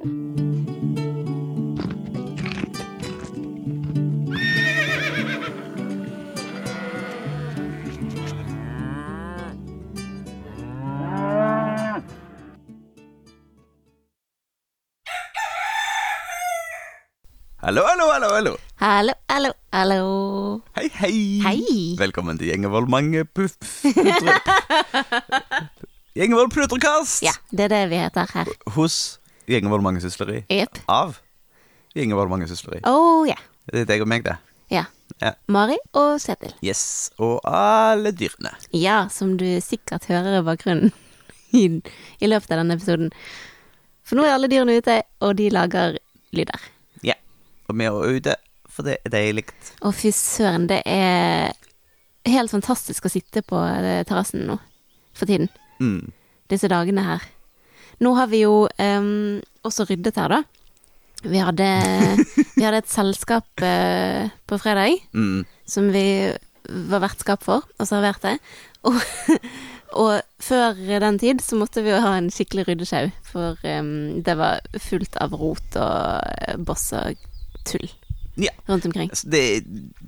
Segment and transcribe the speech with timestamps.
[0.00, 0.16] Hallo,
[17.84, 18.56] hallo, hallo, hallo.
[18.80, 20.62] Hallo, hallo, hallo.
[20.76, 21.40] Hei, hei.
[21.44, 21.96] Hei.
[21.98, 23.52] Velkommen til Gjengevold mange puff...
[26.16, 28.48] Gjengevold plutrekast Ja, det er det vi heter her.
[28.66, 29.19] hos
[29.50, 30.44] Gjengevold mangesysleri.
[30.52, 30.84] Yep.
[30.86, 31.18] Av
[31.96, 32.84] Gjengevold mangesysleri.
[32.86, 33.38] Oh, ja.
[33.70, 34.36] Det er deg og meg, det.
[34.70, 34.84] Ja.
[35.18, 35.32] Ja.
[35.50, 36.52] Mari og Setil.
[36.62, 37.10] Yes.
[37.18, 38.52] Og alle dyrene.
[38.76, 40.92] Ja, som du sikkert hører i bakgrunnen
[41.60, 41.66] i,
[42.22, 43.10] i løpet av denne episoden.
[44.06, 45.98] For nå er alle dyrene ute, og de lager
[46.36, 46.70] lyder.
[47.06, 47.18] Ja.
[47.66, 48.36] Og vi er ute,
[48.70, 49.48] for det er deilig.
[49.82, 51.50] Å, fy søren, det er
[52.30, 54.60] helt fantastisk å sitte på eh, terrassen nå
[55.16, 55.50] for tiden.
[55.82, 56.12] Mm.
[56.50, 57.26] Disse dagene her.
[58.00, 60.42] Nå har vi jo um, også ryddet her, da.
[61.20, 61.66] Vi hadde,
[62.56, 65.42] vi hadde et selskap uh, på fredag Mm.
[65.68, 66.04] som vi
[66.90, 68.38] var vertskap for og serverte.
[68.88, 68.96] Og,
[70.00, 74.36] og før den tid så måtte vi jo ha en skikkelig ryddesjau, for um, det
[74.40, 77.18] var fullt av rot og eh, boss og
[77.68, 77.88] tull
[78.40, 78.54] Ja.
[78.70, 79.10] rundt omkring.
[79.12, 79.28] Altså,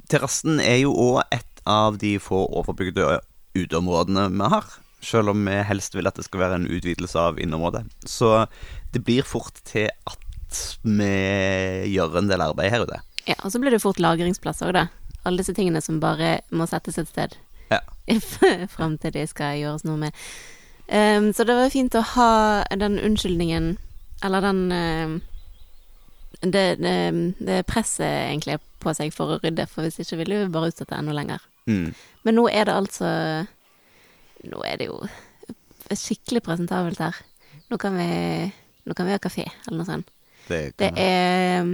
[0.09, 3.19] terrassen er jo òg et av de få overbygde
[3.59, 4.71] uteområdene vi har.
[5.03, 7.85] Selv om vi helst vil at det skal være en utvidelse av inneområdet.
[8.07, 8.47] Så
[8.95, 10.19] det blir fort til at
[10.85, 11.13] vi
[11.91, 13.01] gjør en del arbeid her ute.
[13.27, 14.87] Ja, og så blir det fort lagringsplass òg, da.
[15.27, 17.37] Alle disse tingene som bare må settes et sted.
[17.71, 17.81] Ja.
[18.75, 20.25] Fram til de skal gjøres noe med.
[20.93, 22.33] Um, så det var fint å ha
[22.77, 23.77] den unnskyldningen,
[24.27, 25.15] eller den em,
[26.43, 26.97] det, det,
[27.39, 30.91] det presset egentlig på seg for å rydde, for hvis ikke ville vi bare utsatt
[30.91, 31.45] det enda lenger.
[31.71, 31.93] Mm.
[32.27, 33.11] Men nå er det altså
[34.49, 34.99] Nå er det jo
[35.93, 37.17] skikkelig presentabelt her.
[37.71, 38.09] Nå kan vi,
[38.89, 40.13] nå kan vi ha kafé, eller noe sånt.
[40.49, 41.69] Det, Det er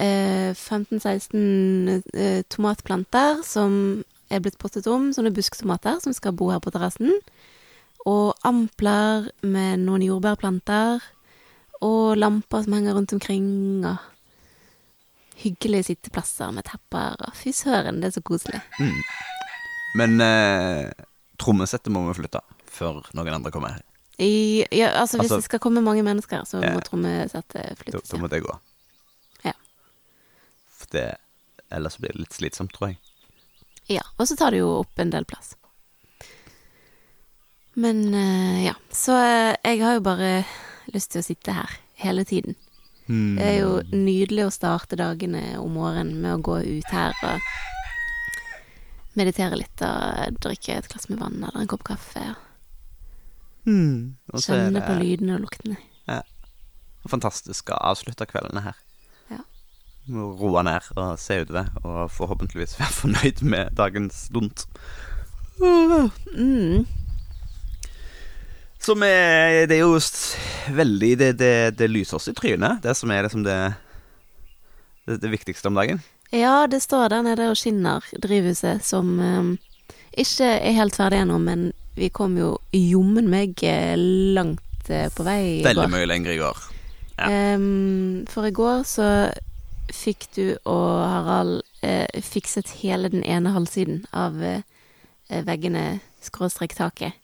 [0.00, 6.62] eh, 15-16 eh, tomatplanter som er blitt pottet om, sånne busktomater som skal bo her
[6.62, 7.18] på terrassen.
[8.08, 11.02] Og ampler med noen jordbærplanter.
[11.84, 13.96] Og lamper som henger rundt omkring, og
[15.40, 17.16] hyggelige sitteplasser med tepper.
[17.26, 18.60] Og Fy søren, det er så koselig.
[19.96, 20.90] Men eh,
[21.40, 23.78] trommesettet må vi flytte før noen andre kommer.
[24.20, 26.74] I, ja, altså, hvis Altså- det skal komme mange mennesker, så Ja.
[26.76, 28.10] må trommesettet Da, flyttes.
[28.10, 28.58] da må det gå.
[29.44, 29.52] Ja.
[30.68, 31.06] For det,
[31.72, 32.98] ellers blir det litt slitsomt, tror jeg.
[33.88, 35.54] Ja, og så tar det jo opp en del plass.
[37.74, 40.44] Men uh, ja, så uh, jeg har jo bare
[40.92, 41.70] lyst til å sitte her
[42.02, 42.56] hele tiden.
[43.10, 47.40] Det er jo nydelig å starte dagene om morgenen med å gå ut her og
[49.18, 52.22] meditere litt og drikke et glass med vann eller en kopp kaffe.
[53.66, 54.16] Mm.
[54.36, 55.78] Kjenne på lydene og luktene.
[57.08, 58.78] fantastisk å avslutte kveldene her.
[59.30, 59.42] Ja.
[60.10, 64.66] Roe ned og se utover, og forhåpentligvis være fornøyd med dagens dunt.
[65.60, 66.86] Mm.
[68.80, 69.98] Som er Det er jo
[70.72, 73.58] veldig Det, det, det lyser oss i trynet, det som er liksom det,
[75.04, 76.00] det, det viktigste om dagen.
[76.32, 79.50] Ja, det står der nede og skinner, drivhuset, som eh,
[80.22, 85.26] ikke er helt ferdig ennå, men vi kom jo jommen meg eh, langt eh, på
[85.26, 86.60] vei i Veldig mye lenger i går.
[87.18, 87.26] Ja.
[87.54, 89.08] Em, for i går så
[89.90, 94.62] fikk du og Harald eh, fikset hele den ene halvsiden av eh,
[95.46, 97.16] veggene skråstrek taket.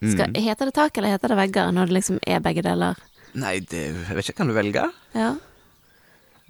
[0.00, 0.36] Skal, Mm.
[0.46, 2.96] Heter det tak, eller heter det vegger, når det liksom er begge deler?
[3.36, 4.86] Nei, det, jeg vet ikke, kan du velge?
[5.12, 5.34] Ja.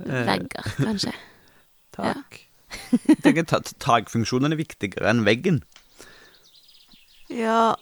[0.05, 1.11] Eh, Vegger, kanskje.
[2.05, 2.41] Tak.
[3.09, 5.63] Jeg tenker ta- Takfunksjonen er viktigere enn veggen.
[7.31, 7.77] Ja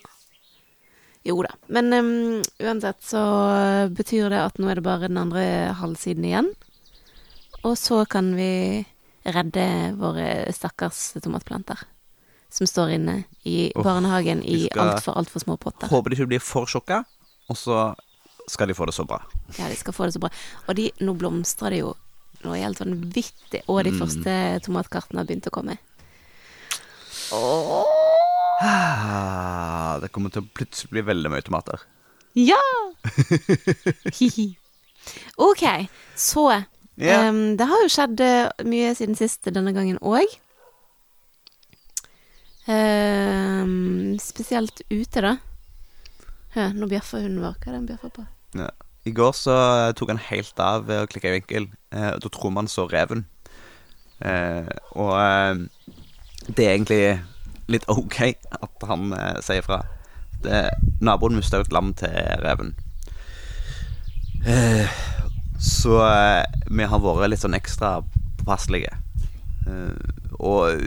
[1.27, 1.53] Jo da.
[1.73, 2.13] Men um,
[2.63, 3.21] uansett så
[3.93, 5.45] betyr det at nå er det bare den andre
[5.77, 6.51] halvsiden igjen.
[7.67, 8.85] Og så kan vi
[9.29, 9.65] redde
[9.99, 11.81] våre stakkars tomatplanter.
[12.49, 15.91] Som står inne i oh, barnehagen i altfor, altfor små potter.
[15.91, 17.03] Håper de ikke blir for sjokka,
[17.51, 17.91] og så
[18.49, 19.19] skal de få det så bra.
[19.59, 20.31] Ja, de skal få det så bra.
[20.65, 21.93] Og de, nå blomstrer det jo
[22.45, 23.63] noe helt vanvittig.
[23.69, 23.99] Og de Mm.
[24.03, 24.35] første
[24.67, 25.79] tomatkartene har begynt å komme.
[27.33, 27.85] Åh.
[28.61, 31.83] Ah, Det kommer til å plutselig bli veldig mye tomater.
[32.35, 32.59] Ja!
[34.19, 34.57] Hihi.
[35.39, 35.63] ok,
[36.17, 36.45] så
[36.99, 37.29] yeah.
[37.31, 40.27] um, Det har jo skjedd eh, mye siden sist denne gangen òg.
[44.21, 45.37] spesielt ute, da.
[46.55, 47.55] Hø, nå bjeffer hunden vår.
[47.57, 48.25] Hva er det han bjeffer på?
[48.59, 48.69] Ja.
[49.09, 49.57] I går så
[49.97, 51.69] tok han helt av ved å klikke i vinkel.
[51.95, 53.25] Eh, da tror man så reven.
[54.21, 54.69] Eh,
[54.99, 55.63] og eh,
[56.49, 57.03] det er egentlig
[57.69, 58.19] litt ok
[58.59, 59.83] at han eh, sier fra.
[60.45, 60.69] Det,
[61.05, 62.15] naboen mista et lam til
[62.45, 62.75] reven.
[64.47, 65.01] Eh,
[65.59, 67.99] så eh, vi har vært litt sånn ekstra
[68.39, 68.95] påpasselige.
[69.69, 69.97] Eh,
[70.39, 70.79] og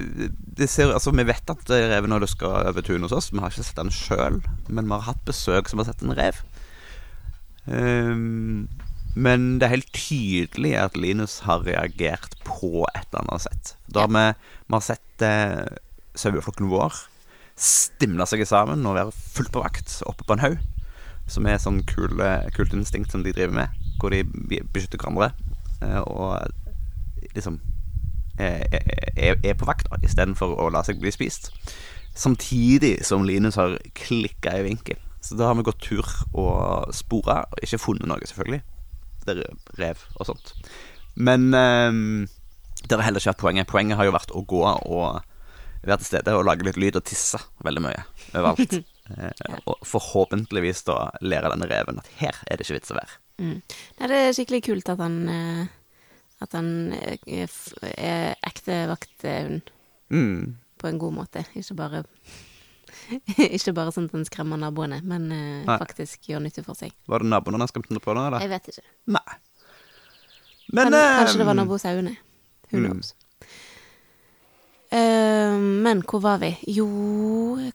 [0.58, 3.32] det ser, altså, vi vet at reven har luska over tunet hos oss.
[3.34, 4.40] Vi har ikke sett den sjøl,
[4.70, 6.40] men vi har hatt besøk som har sett en rev.
[7.66, 8.70] Um,
[9.16, 13.74] men det er helt tydelig at Linus har reagert på et eller annet sett.
[13.92, 14.26] Da har vi,
[14.68, 15.80] vi har sett eh,
[16.16, 16.96] saueflokken vår
[17.62, 20.58] stimle seg sammen og være fullt på vakt oppe på en haug.
[21.32, 24.24] Som er sånn kule, kult instinkt som de driver med, hvor de
[24.72, 25.32] beskytter hverandre.
[25.84, 26.40] Eh, og
[27.36, 27.60] liksom
[28.40, 28.64] er,
[29.16, 31.52] er, er på vakt istedenfor å la seg bli spist.
[32.16, 35.00] Samtidig som Linus har klikka i vinkel.
[35.22, 38.62] Så da har vi gått tur og spora, og ikke funnet noe, selvfølgelig.
[39.26, 39.42] Det er
[39.78, 40.54] rev og sånt.
[41.16, 41.92] Men eh,
[42.88, 43.70] det har heller ikke vært poenget.
[43.70, 45.20] Poenget har jo vært å gå og
[45.82, 48.02] være til stede og lage litt lyd og tisse veldig mye
[48.38, 48.74] overalt.
[49.18, 53.20] eh, og forhåpentligvis da lære denne reven at her er det ikke vits å være.
[53.42, 53.56] Mm.
[54.00, 55.62] Nei, det er skikkelig kult at han eh,
[56.42, 56.68] At han
[56.98, 57.50] er,
[57.94, 59.70] er ekte vakthund
[60.12, 60.58] Mm.
[60.82, 61.46] på en god måte.
[61.56, 62.02] Ikke bare
[63.56, 66.94] Ikke bare sånn at han skremmer naboene, men uh, faktisk gjør nytte for seg.
[67.12, 68.28] Var det naboene han skremte på da?
[68.30, 68.44] eller?
[68.44, 68.86] Jeg vet ikke.
[69.18, 69.40] Nei.
[70.72, 72.14] Men Men, kanskje det var ehm, nabosauene.
[72.72, 72.86] Who mm.
[72.88, 73.16] knows.
[74.92, 76.54] Eh, men hvor var vi?
[76.68, 76.88] Jo,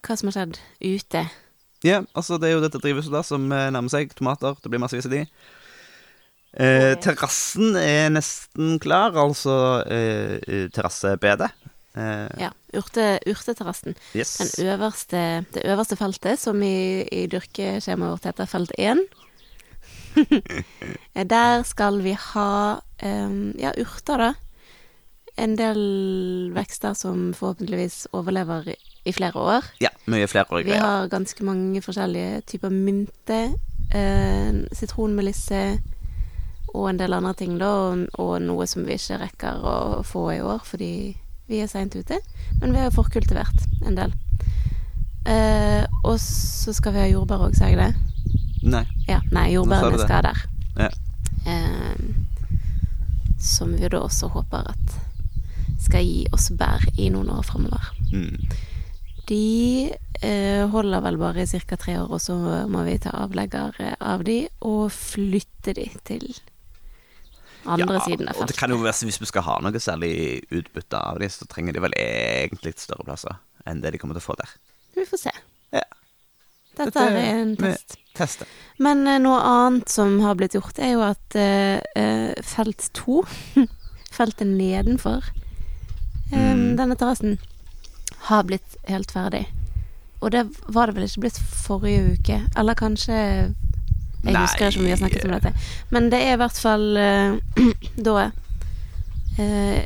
[0.01, 1.23] hva som har skjedd ute?
[1.85, 4.13] Ja, altså det er jo dette drivhuset da som eh, nærmer seg.
[4.17, 4.57] Tomater.
[4.61, 5.23] Det blir massevis av de.
[6.57, 11.51] Eh, terrassen er nesten klar, altså eh, terrassebedet.
[11.97, 13.95] Eh, Ja, urte, urteterrassen.
[14.15, 14.37] yes.
[14.37, 19.05] Den øverste, det øverste feltet, som i, i dyrkeskjemaet vårt heter felt 1.
[21.33, 24.33] Der skal vi ha um, ja, urter, da.
[25.37, 28.71] En del vekster som forhåpentligvis overlever
[29.05, 29.67] i, flere år.
[29.81, 33.53] Ja, mye flerårige Vi har ganske mange forskjellige typer mynte.
[33.93, 35.79] uh, sitronmelisse
[36.73, 37.69] og en del andre ting, da.
[37.69, 41.15] Og, og noe som vi ikke rekker å få i år fordi
[41.47, 42.19] vi er seint ute.
[42.61, 44.13] Men vi har forkultivert en del.
[45.27, 47.91] Eh, og så skal vi ha jordbær òg, sa jeg det?
[48.67, 48.85] Nei.
[49.07, 50.45] Ja, nei, jordbærene skal der.
[50.77, 50.89] Ja.
[51.47, 51.99] Eh,
[53.39, 54.97] som vi da også håper at
[55.83, 57.91] skal gi oss bær i noen år framover.
[58.11, 58.39] Mm.
[59.27, 59.91] De
[60.23, 61.75] eh, holder vel bare i ca.
[61.75, 62.37] tre år, og så
[62.71, 66.29] må vi ta avlegger eh, av de og flytte de til
[67.75, 70.11] andre siden av Og det kan jo være Hvis vi skal ha noe særlig
[70.53, 73.37] utbytte av dem, så trenger de vel egentlig litt større plasser
[73.67, 74.51] enn det de kommer til å få der.
[74.95, 75.31] Vi får se.
[75.75, 75.81] Ja.
[76.77, 77.97] Dette, Dette er en test.
[78.15, 78.45] Teste.
[78.79, 83.23] Men uh, noe annet som har blitt gjort, er jo at eh, felt to,
[84.17, 85.27] feltet nedenfor
[86.31, 86.77] um, Mm.
[86.79, 87.37] denne terrassen,
[88.29, 89.45] har blitt helt ferdig.
[90.21, 92.39] Og det var det vel ikke blitt forrige uke?
[92.57, 93.19] Eller kanskje
[94.27, 94.43] Jeg Nei.
[94.43, 95.51] husker ikke om vi har snakket om dette.
[95.95, 97.67] Men det er i hvert fall eh,
[98.07, 98.15] da
[99.39, 99.85] eh,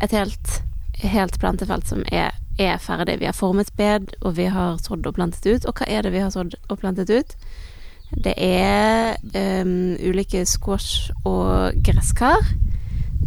[0.00, 0.54] et helt,
[1.04, 3.18] helt plantefelt som er, er ferdig.
[3.20, 5.68] Vi har formet bed, og vi har sådd og plantet ut.
[5.68, 7.36] Og hva er det vi har sådd og plantet ut?
[8.24, 9.14] Det er
[9.62, 12.40] um, ulike squash og gresskar.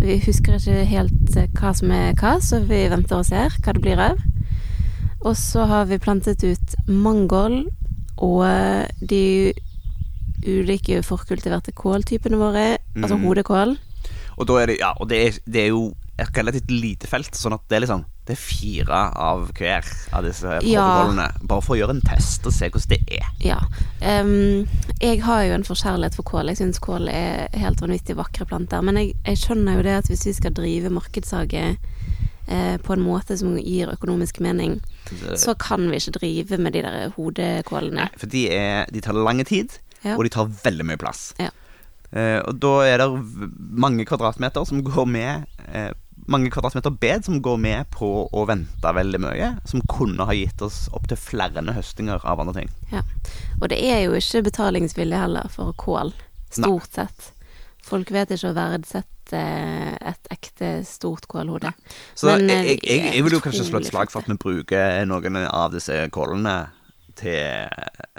[0.02, 3.84] Vi husker ikke helt hva som er hva, så vi venter og ser hva det
[3.86, 4.18] blir av.
[5.24, 7.70] Og så har vi plantet ut mangold
[8.18, 8.44] og
[9.10, 9.54] de
[10.46, 13.26] ulike forkultiverte kåltypene våre, altså Mhm.
[13.28, 13.78] hodekål.
[14.38, 17.54] Og er det Ja, og det er, det er jo et relativt lite felt, sånn
[17.54, 19.84] at det er liksom Det er fire av hver
[20.14, 21.12] av disse Ja.
[21.44, 23.26] Bare for å gjøre en test og se hvordan det er.
[23.42, 23.58] Ja.
[24.02, 24.66] Um,
[25.02, 26.48] jeg har jo en forkjærlighet for kål.
[26.48, 28.82] Jeg syns kål er helt vanvittig vakre planter.
[28.82, 31.78] Men jeg, jeg skjønner jo det at hvis vi skal drive markedshage
[32.48, 34.80] eh, på en måte som gir økonomisk mening,
[35.36, 38.06] så kan vi ikke drive med de der hodekålene.
[38.06, 40.18] Nei, for de, er, de tar lang tid, Ja.
[40.18, 41.32] og de tar veldig mye plass.
[41.40, 41.50] Ja.
[42.14, 43.08] Eh, og da er det
[43.58, 45.92] mange kvadratmeter som går med eh,
[46.30, 49.48] Mange kvadratmeter bed som går med på å vente veldig mye.
[49.68, 52.70] Som kunne ha gitt oss opptil flere høstinger av andre ting.
[52.94, 53.02] Ja.
[53.60, 56.14] Og det er jo ikke betalingsvilje heller for kål,
[56.54, 57.34] stort sett.
[57.84, 59.42] Folk vet ikke å verdsette
[60.14, 61.74] et ekte stort kålhode.
[62.16, 64.32] Så Men, eh, jeg, jeg, jeg, jeg vil jo kanskje slå et slag for at
[64.32, 66.56] vi bruker noen av disse kålene
[67.20, 67.68] til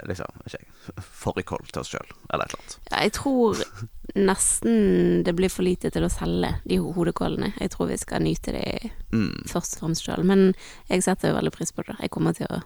[0.05, 2.77] liksom, ikke jeg, fårikål til oss sjøl, eller et eller annet.
[2.91, 3.61] Ja, jeg tror
[4.15, 7.53] nesten det blir for lite til å selge de hodekålene.
[7.59, 9.43] Jeg tror vi skal nyte de Mm.
[9.47, 10.23] først og fremst sjøl.
[10.23, 10.53] Men
[10.89, 11.95] jeg setter jo veldig pris på det.
[12.01, 12.61] Jeg kommer til å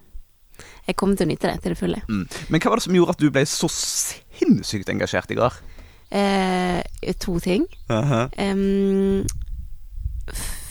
[0.88, 2.02] jeg kommer til å nyte det til det fulle.
[2.10, 2.26] Mm.
[2.50, 5.54] Men hva var det som gjorde at du ble så sinnssykt engasjert i går?
[6.12, 6.82] Eh,
[7.20, 7.66] to ting.
[7.90, 9.24] Em,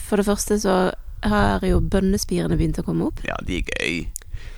[0.07, 0.75] for det første så
[1.23, 3.19] har jo bønnespirene begynt å komme opp.
[3.27, 4.07] Ja, de er gøy.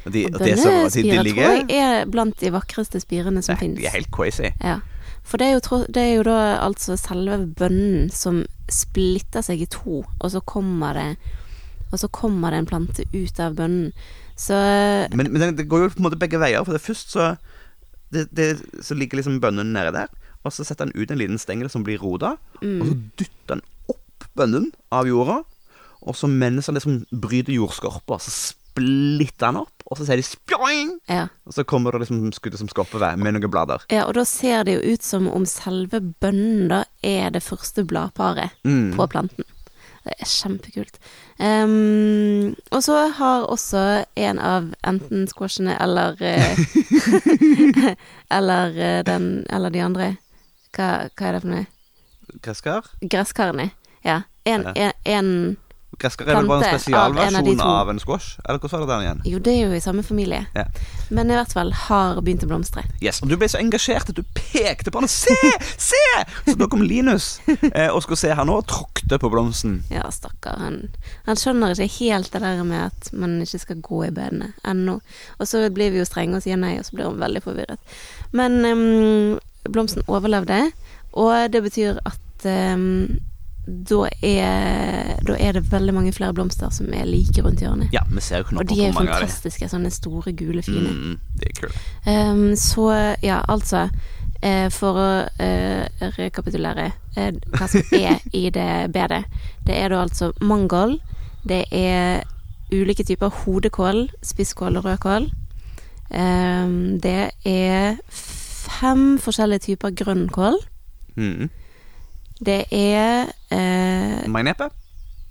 [0.05, 3.58] De, Og det som- de, de bønnespirer tror jeg er blant de vakreste spirene som
[3.58, 3.77] finnes.
[3.77, 4.50] De er helt crazy.
[4.63, 4.79] Ja.
[5.24, 9.67] For det er, jo, det er jo da altså selve bønnen som splitter seg i
[9.70, 11.17] to, og så kommer det
[11.91, 13.91] Og så kommer det en plante ut av bønnen.
[14.39, 14.55] Så
[15.13, 16.63] Men, men det, går jo på en måte begge veier.
[16.63, 17.36] For det først så
[18.12, 20.08] det, det, Så ligger liksom bønnen nede der,
[20.43, 23.62] og så setter han ut en liten stengel som blir roda, og så dytter han
[23.91, 25.41] opp bønnen av jorda,
[26.01, 28.31] og så mens han liksom bryter jordskorpa, så
[28.72, 31.25] splitter han opp, og så sier de spjoing, ja.
[31.46, 33.84] og så kommer det liksom skuddet som skal oppe ved, med noen blader.
[33.92, 34.06] ja.
[34.08, 38.51] Og da ser det jo ut som om selve bønnen da er det første bladparet
[38.63, 38.94] Mm.
[38.96, 39.44] på planten.
[40.01, 40.96] Det er kjempekult.
[41.38, 46.58] Um, og så har også en av enten squashene eller eh,
[48.30, 50.08] Eller eh, den Eller de andre.
[50.74, 51.66] Hva, hva er det for noe?
[52.42, 52.88] Gresskar?
[53.04, 53.70] Gresskarene.
[54.06, 54.22] Ja.
[54.46, 54.74] En, Ja.
[54.74, 55.58] en, en
[56.01, 58.39] Gresskar er vel bare en spesialversjon av av en squash?
[58.46, 59.22] Eller hvordan var det den igjen?
[59.31, 60.46] Jo, det er jo i samme familie.
[60.58, 60.65] Ja.
[61.10, 62.84] Men i hvert fall har begynt å blomstre.
[63.03, 65.12] Yes, og Du ble så engasjert at du pekte på den.
[65.12, 65.36] Se!
[65.91, 66.01] Se!
[66.48, 69.81] Så da kom Linus eh, og skulle se her nå og tråkte på blomsten.
[69.93, 70.60] Ja, stakkar.
[70.62, 70.81] Han,
[71.27, 75.00] han skjønner ikke helt det der med at man ikke skal gå i bedene ennå.
[75.38, 77.98] Og så blir vi jo strenge og sier nei, og så blir han veldig forvirret.
[78.38, 79.39] Men um,
[79.70, 80.63] blomsten overlevde,
[81.12, 83.20] og det betyr at ehm,
[83.65, 87.91] da, er, da er det veldig mange flere blomster som er like rundt hjørnet.
[87.94, 90.89] Ja, vi ser jo Og de er jo fantastiske, sånne store, gule, fine.
[90.89, 91.77] Mm, det er kult.
[92.08, 92.88] Um, så
[93.22, 93.88] ja, altså
[94.41, 99.24] eh, For å uh, rekapitulere uh, hva som er i det bedet.
[99.68, 100.98] Det er da altså mangold.
[101.46, 102.25] Det er
[102.72, 105.32] ulike typer hodekål, spisskål og rødkål.
[106.12, 110.58] Um, det er fem forskjellige typer grønnkål.
[111.15, 111.50] Mm.
[112.46, 114.70] Det er eh, Mainepe,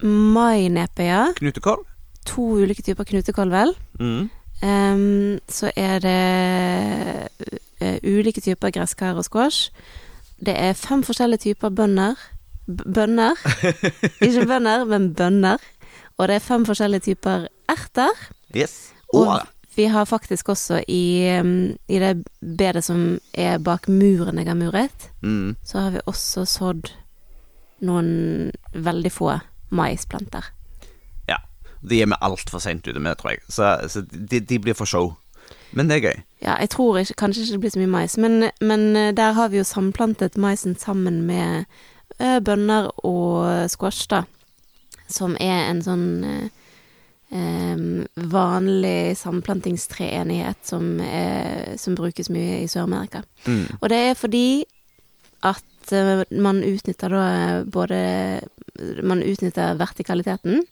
[0.02, 1.24] mainepe, ja.
[1.36, 1.82] knutekål.
[2.26, 3.74] To ulike typer knutekål, vel.
[4.00, 4.28] Mm.
[4.62, 7.28] Um, så er det
[7.82, 9.72] uh, ulike typer gresskar og squash.
[10.40, 12.14] Det er fem forskjellige typer bønner.
[12.66, 13.34] B bønner.
[14.26, 15.58] Ikke bønner, men bønner.
[16.18, 18.14] Og det er fem forskjellige typer erter.
[18.56, 18.92] Yes.
[19.12, 19.40] Og Og
[19.76, 21.04] vi har faktisk også i,
[21.86, 25.56] i det bedet som er bak muren jeg har muret, mm.
[25.64, 26.90] så har vi også sådd
[27.86, 29.38] noen veldig få
[29.70, 30.50] maisplanter.
[31.28, 31.38] Ja.
[31.80, 33.44] De er vi altfor seint ute med, tror jeg.
[33.48, 35.14] Så, så de, de blir for show.
[35.72, 36.22] Men det er gøy.
[36.42, 39.32] Ja, jeg tror ikke, kanskje ikke det blir så mye mais, men, men eh, der
[39.38, 41.64] har vi jo samplantet maisen sammen med
[42.18, 44.24] eh, bønner og squash, da.
[45.10, 46.48] Som er en sånn eh,
[48.30, 53.22] vanlig samplantingstreenighet som, er, som brukes mye i Sør-Amerika.
[53.46, 53.66] Mm.
[53.80, 54.46] Og det er fordi
[55.46, 57.26] at eh, man utnytter da
[57.64, 58.00] både
[59.04, 60.62] Man utnytter vertikaliteten.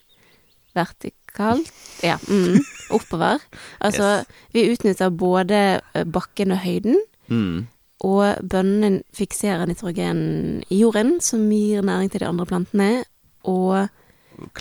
[0.77, 1.73] Vertikalt
[2.03, 2.61] Ja, mm,
[2.97, 3.39] oppover.
[3.81, 4.27] Altså, Yes.
[4.55, 6.97] vi utnytter både eh, bakken og høyden.
[7.29, 7.67] Mm.
[8.07, 13.05] Og bønnene fikserer nitrogen i jorden, som gir næring til de andre plantene.
[13.45, 13.89] Og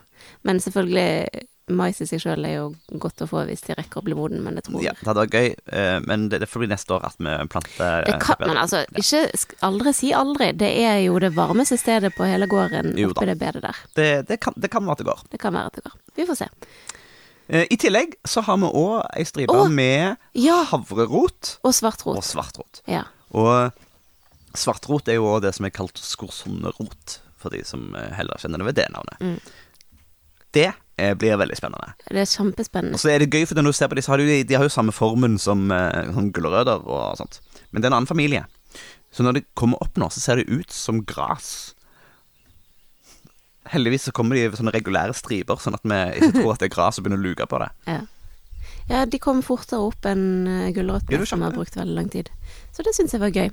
[0.46, 2.64] Men selvfølgelig, mais i seg sjøl er jo
[2.98, 4.98] godt å få hvis de rekker å bli moden, men det tror Ja, jeg.
[5.00, 8.16] det hadde vært gøy, eh, men det, får bli neste år at vi planter Det
[8.24, 9.22] kan, man altså, ikke
[9.68, 10.52] aldri si aldri.
[10.58, 13.76] Det er jo det varmeste stedet på hele gården Jo oppi det bedet der.
[13.94, 15.20] det, det, kan, det kan være at det går.
[15.30, 15.98] Det kan være at det går.
[16.16, 16.48] Vi får se.
[17.50, 22.16] Eh, I tillegg så har vi òg ei stripe med Ja, havrerot og svartrot.
[22.16, 22.82] og svartrot.
[22.90, 23.04] Ja.
[23.30, 23.70] Og
[24.58, 28.62] svartrot er jo òg det som er kalt skorsonnerot, for de som eh, heller kjenner
[28.62, 29.20] det ved det navnet.
[29.20, 29.40] Mm.
[30.50, 31.94] Det eh, blir veldig spennende.
[32.06, 32.98] Det er kjempespennende.
[32.98, 34.66] Og så er det gøy, for når du ser på disse, har de, de har
[34.66, 37.40] jo samme formen som eh, sånn gulrøtter og sånt.
[37.70, 38.46] Men det er en annen familie.
[39.14, 41.72] Så når de kommer opp nå, så ser de ut som gras.
[43.70, 46.70] Heldigvis så kommer de i sånne regulære striper, sånn at vi ikke tror at det
[46.70, 47.70] er gras og begynner å luke på det.
[48.90, 48.98] Ja.
[48.98, 52.30] ja, de kom fortere opp enn gulrøttene, som har brukt veldig lang tid.
[52.74, 53.50] Så det syns jeg var gøy.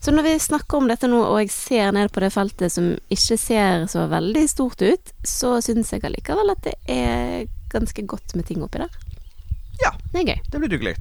[0.00, 2.92] Så når vi snakker om dette nå, og jeg ser ned på det feltet som
[3.10, 8.36] ikke ser så veldig stort ut, så syns jeg allikevel at det er ganske godt
[8.38, 8.92] med ting oppi der.
[9.82, 10.40] Ja, Det er gøy.
[10.52, 10.94] det blir duggelig.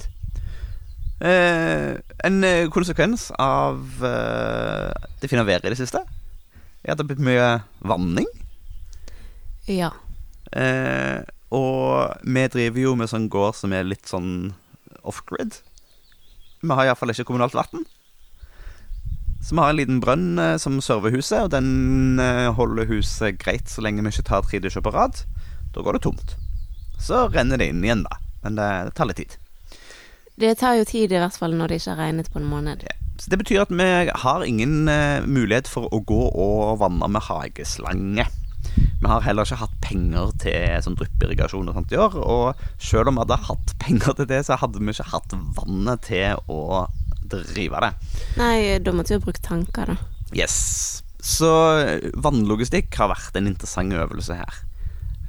[1.22, 1.96] Eh,
[2.28, 4.92] en eh, konsekvens av eh,
[5.22, 7.46] det fine været i det siste er at det har blitt mye
[7.88, 8.28] vanning.
[9.72, 9.94] Ja.
[10.52, 11.22] Eh,
[11.56, 14.54] og vi driver jo med sånn gård som er litt sånn
[15.06, 15.62] off-grid.
[16.66, 17.86] Vi har iallfall ikke kommunalt vann.
[19.46, 23.38] Så vi har en liten brønn eh, som server huset, og den eh, holder huset
[23.38, 25.22] greit så lenge vi ikke tar tre dusjer på rad.
[25.76, 26.34] Da går det tomt.
[26.98, 28.18] Så renner det inn igjen, da.
[28.42, 29.36] Men det, det tar litt tid.
[30.42, 32.88] Det tar jo tid, i hvert fall når det ikke har regnet på en måned.
[32.90, 32.98] Ja.
[33.22, 33.86] Så det betyr at vi
[34.26, 38.26] har ingen eh, mulighet for å gå og vanne med hageslange.
[38.76, 42.18] Vi har heller ikke hatt penger til sånn dryppirrigasjon og sånt i år.
[42.18, 46.10] Og selv om vi hadde hatt penger til det, så hadde vi ikke hatt vannet
[46.10, 46.88] til å
[47.32, 47.92] drive det.
[48.40, 49.98] Nei, da måtte vi ha bruke tanker, da.
[50.36, 51.02] Yes.
[51.26, 51.50] Så
[52.22, 54.62] vannlogistikk har vært en interessant øvelse her.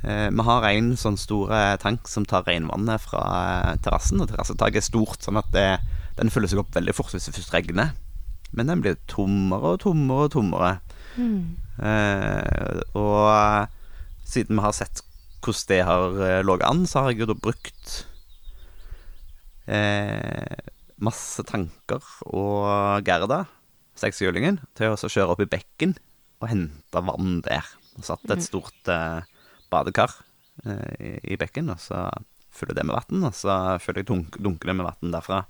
[0.07, 3.23] Eh, vi har en sånn stor eh, tank som tar regnvannet fra
[3.73, 4.21] eh, terrassen.
[4.23, 5.69] Og terrassetaket er stort, sånn at det,
[6.21, 7.95] den fyller seg opp veldig fort hvis det først regner.
[8.57, 10.77] Men den blir tommere og tommere og tommere.
[11.17, 13.69] Eh, og
[14.27, 15.03] siden vi har sett
[15.47, 17.93] hvordan det har eh, ligget an, så har jeg jo da brukt
[19.71, 20.57] eh,
[21.03, 23.43] masse tanker og Gerda,
[23.97, 25.97] sekshjulingen, til å kjøre opp i bekken
[26.43, 27.65] og hente vann der.
[27.97, 29.23] Og satt et stort eh,
[29.73, 30.13] badekar
[30.67, 32.07] eh, i, i bekken, og så
[32.57, 35.43] fyller det med vann, og så fyller jeg dunk, dunker det med vann derfra.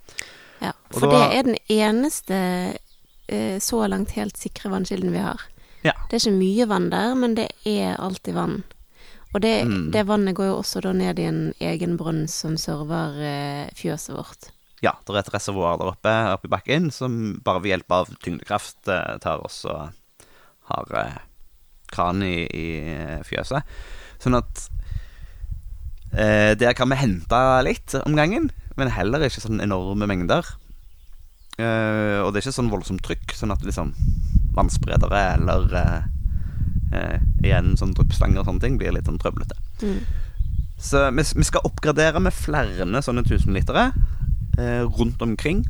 [0.63, 2.39] Ja, for da- det er den eneste
[3.29, 5.43] eh, så langt helt sikre vannkilden vi har.
[5.87, 5.93] Ja.
[6.11, 8.63] Det er ikke mye vann der, men det er alltid vann.
[9.35, 9.91] Og det, Mm.
[9.93, 14.15] det vannet går jo også da ned i en egen brønn som server eh, fjøset
[14.17, 14.51] vårt.
[14.85, 18.11] Ja, det er et reservoar der oppe, oppe i bakken som bare ved hjelp av
[18.25, 19.95] tyngdekraft eh, tar oss og
[20.69, 21.17] har eh,
[21.93, 22.67] kran i, i
[23.25, 23.65] fjøset.
[24.21, 24.67] Sånn at
[26.13, 30.45] eh, der kan vi hente litt om gangen, men heller ikke sånn enorme mengder.
[31.57, 33.95] Eh, og det er ikke sånn voldsomt trykk, sånn at liksom
[34.57, 36.05] vannspredere eller eh,
[36.93, 39.57] eh, igjen sånn dryppstanger og sånne ting blir litt sånn trøblete.
[39.81, 40.01] Mm.
[40.77, 44.16] Så vi, vi skal oppgradere med flere sånne tusenlitere eh,
[44.57, 45.65] rundt omkring.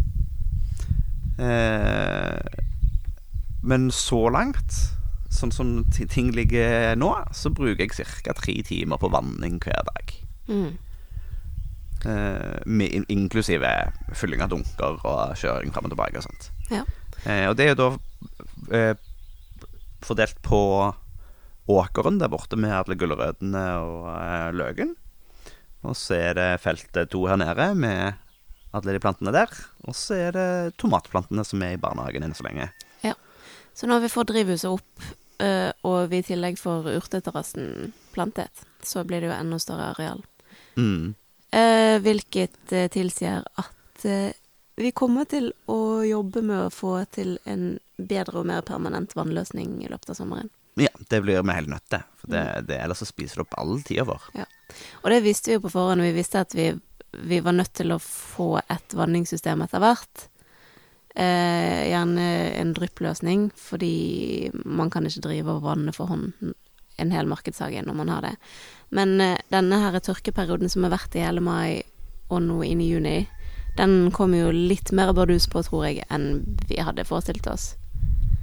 [1.39, 2.39] Eh,
[3.67, 4.79] men så langt,
[5.33, 8.35] sånn som ting ligger nå, så bruker jeg ca.
[8.37, 10.15] tre timer på vanning hver dag.
[10.47, 10.77] Mm.
[12.07, 13.73] Eh, med, inklusive
[14.15, 16.51] fylling av dunker og kjøring fram og tilbake og sånt.
[16.71, 16.85] Ja.
[17.25, 17.89] Eh, og det er jo da
[18.77, 18.95] eh,
[20.05, 20.61] fordelt på
[21.67, 24.95] åkeren der borte med alle gulrøttene og eh, løken.
[25.87, 28.23] Og så er det feltet to her nede med
[28.77, 29.53] alle de plantene der.
[29.87, 30.49] Og så er det
[30.81, 32.71] tomatplantene som er i barnehagen enn så lenge.
[33.05, 33.15] Ja.
[33.77, 35.07] Så når vi får drivhuset opp,
[35.43, 40.25] eh, og vi i tillegg får urteterrassen plantet, så blir det jo enda større areal.
[40.77, 41.15] Mm.
[41.57, 44.07] Eh, hvilket eh, tilsier at
[44.77, 49.79] vi kommer til å jobbe med å få til en bedre og mer permanent vannløsning
[49.81, 50.51] i løpet av sommeren.
[50.77, 52.05] Ja, det blir vi helt nødt til.
[52.21, 54.27] For det, det, ellers så spiser det opp all tida vår.
[55.01, 56.69] Og det visste vi jo på forhånd, vi visste at vi,
[57.25, 60.27] vi var nødt til å få et vanningssystem etter hvert.
[61.17, 62.27] Eh, gjerne
[62.61, 66.55] en dryppløsning, fordi man kan ikke drive og vanne for hånd
[66.97, 68.35] en hel markedshage når man har det.
[68.97, 71.83] Men eh, denne her tørkeperioden som har vært i hele mai
[72.29, 73.19] og nå inn i juni,
[73.77, 77.75] den kom jo litt mer bardus på, tror jeg, enn vi hadde forestilt oss.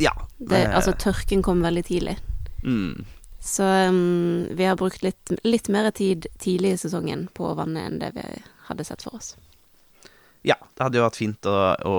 [0.01, 0.13] Ja.
[0.37, 2.17] Det, eh, altså, tørken kom veldig tidlig.
[2.63, 3.03] mm.
[3.43, 7.81] Så um, vi har brukt litt, litt mer tid tidlig i sesongen på å vanne
[7.89, 8.23] enn det vi
[8.69, 9.33] hadde sett for oss.
[10.43, 11.95] Ja, det hadde jo vært fint å, å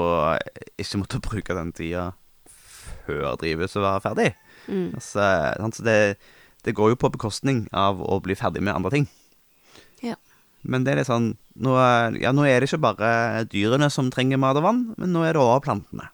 [0.80, 2.10] ikke måtte bruke den tida
[3.04, 4.32] før drivhuset var ferdig.
[4.68, 4.92] Mm.
[4.96, 5.24] Altså,
[5.60, 5.96] altså det,
[6.64, 9.08] det går jo på bekostning av å bli ferdig med andre ting.
[10.04, 10.18] Ja.
[10.64, 11.74] Men det er litt sånn nå,
[12.18, 15.36] ja, nå er det ikke bare dyrene som trenger mat og vann, men nå er
[15.36, 16.08] det òg plantene.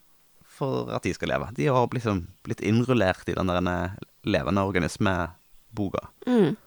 [0.61, 1.49] For at de skal leve.
[1.57, 3.95] De har liksom blitt innrullert i den der
[4.29, 6.11] levende organisme-boka.
[6.29, 6.59] Mm.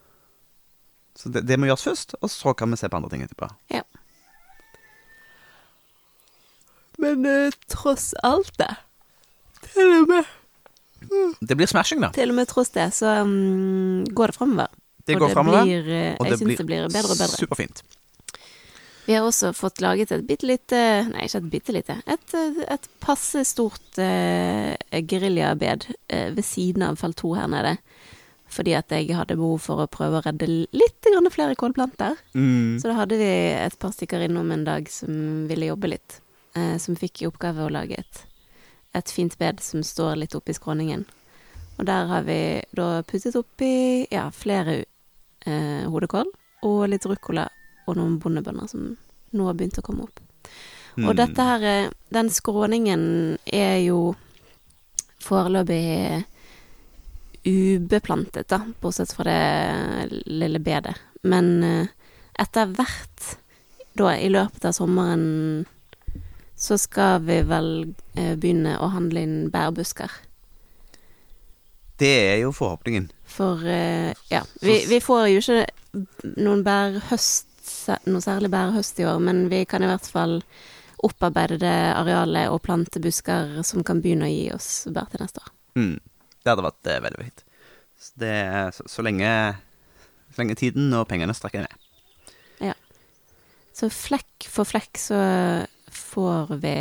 [1.14, 3.48] Så det, det må gjøres først, og så kan vi se på andre ting etterpå.
[3.72, 3.84] Ja.
[7.02, 8.70] Men eh, tross alt det
[9.72, 12.12] Til og med Det blir smashing, da.
[12.14, 14.70] Til og med tross det, så um, går det framover.
[15.04, 15.66] Det og går det framover.
[15.68, 17.42] Blir, eh, og jeg syns det blir bedre og bedre.
[17.42, 17.84] Superfint.
[19.04, 20.78] Vi har også fått laget et bitte lite
[21.10, 21.98] Nei, ikke et bitte lite.
[22.08, 24.72] Et, eh, et passe stort uh,
[25.04, 27.76] geriljabed eh, ved siden av felt 2 her nede.
[28.54, 32.14] Fordi at jeg hadde behov for å prøve å redde litt flere kålplanter.
[32.34, 32.78] Mm.
[32.78, 33.26] Så da hadde vi
[33.58, 36.20] et par stykker innom en dag som ville jobbe litt.
[36.54, 38.20] Eh, som fikk i oppgave å lage et,
[38.94, 41.02] et fint bed som står litt oppi skråningen.
[41.78, 42.38] Og der har vi
[42.78, 44.84] da puttet oppi ja, flere
[45.46, 46.30] eh, hodekål
[46.64, 47.48] og litt ruccola
[47.88, 48.92] og noen bondebønner som
[49.34, 50.22] nå har begynt å komme opp.
[50.94, 51.16] Og Mm.
[51.16, 54.14] dette her, eh, den skråningen er jo
[55.18, 56.24] foreløpig
[57.44, 60.94] ubeplantet, da, bortsett fra det lille bedet.
[61.22, 61.86] Men eh,
[62.40, 63.30] etter hvert,
[63.94, 65.64] da i løpet av sommeren,
[66.56, 67.70] så skal vi vel
[68.16, 70.12] eh, begynne å handle inn bærbusker.
[71.98, 73.10] Det er jo forhåpningen.
[73.28, 77.50] For eh, ja, vi, vi får jo ikke noen bærhøst,
[78.08, 80.40] noe særlig bærhøst i år, men vi kan i hvert fall
[81.04, 85.42] opparbeide det arealet og plante busker som kan begynne å gi oss bær til neste
[85.44, 85.52] år.
[85.78, 85.96] Mm.
[86.44, 87.44] Det hadde vært eh, veldig fint.
[87.96, 88.34] Så, det,
[88.76, 89.30] så, så, lenge,
[90.34, 92.34] så lenge tiden og pengene strekker ned.
[92.60, 92.74] Ja.
[93.74, 95.20] Så flekk for flekk så
[95.94, 96.76] får vi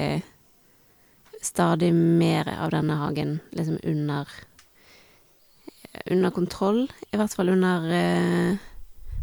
[1.44, 4.28] stadig mer av denne hagen liksom under
[6.10, 6.88] under kontroll.
[7.14, 8.60] I hvert fall under eh,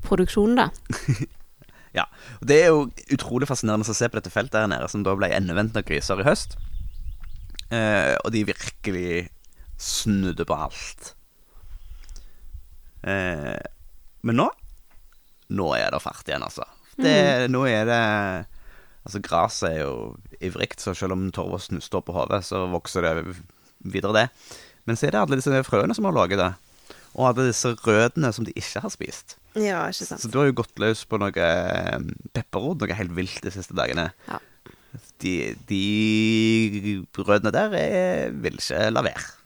[0.06, 0.70] produksjon, da.
[1.90, 2.04] Ja,
[2.38, 5.10] og Det er jo utrolig fascinerende å se på dette feltet her nede, som da
[5.18, 6.54] ble endevendt av griser i høst.
[7.74, 9.24] Eh, og de virkelig
[9.80, 11.14] snudde på alt.
[13.02, 13.56] Eh,
[14.20, 14.50] men nå
[15.50, 16.66] Nå er det fart igjen, altså.
[17.00, 18.00] Det, Nå er det
[19.00, 19.94] Altså, gresset er jo
[20.44, 23.38] ivrig, så selv om torva står på hodet, så vokser det
[23.80, 24.26] videre, det.
[24.84, 26.50] Men så er det alle disse frøene som har laget det.
[27.16, 29.38] Og alle disse rødene som de ikke har spist.
[29.56, 30.20] Ja, ikke sant.
[30.22, 31.96] Så du har jo gått løs på noe eh,
[32.36, 34.10] pepperrot, noe helt vilt de siste dagene.
[34.28, 34.38] Ja.
[35.24, 35.34] De,
[35.70, 35.82] de
[37.16, 39.39] rødene der er, vil ikke la være.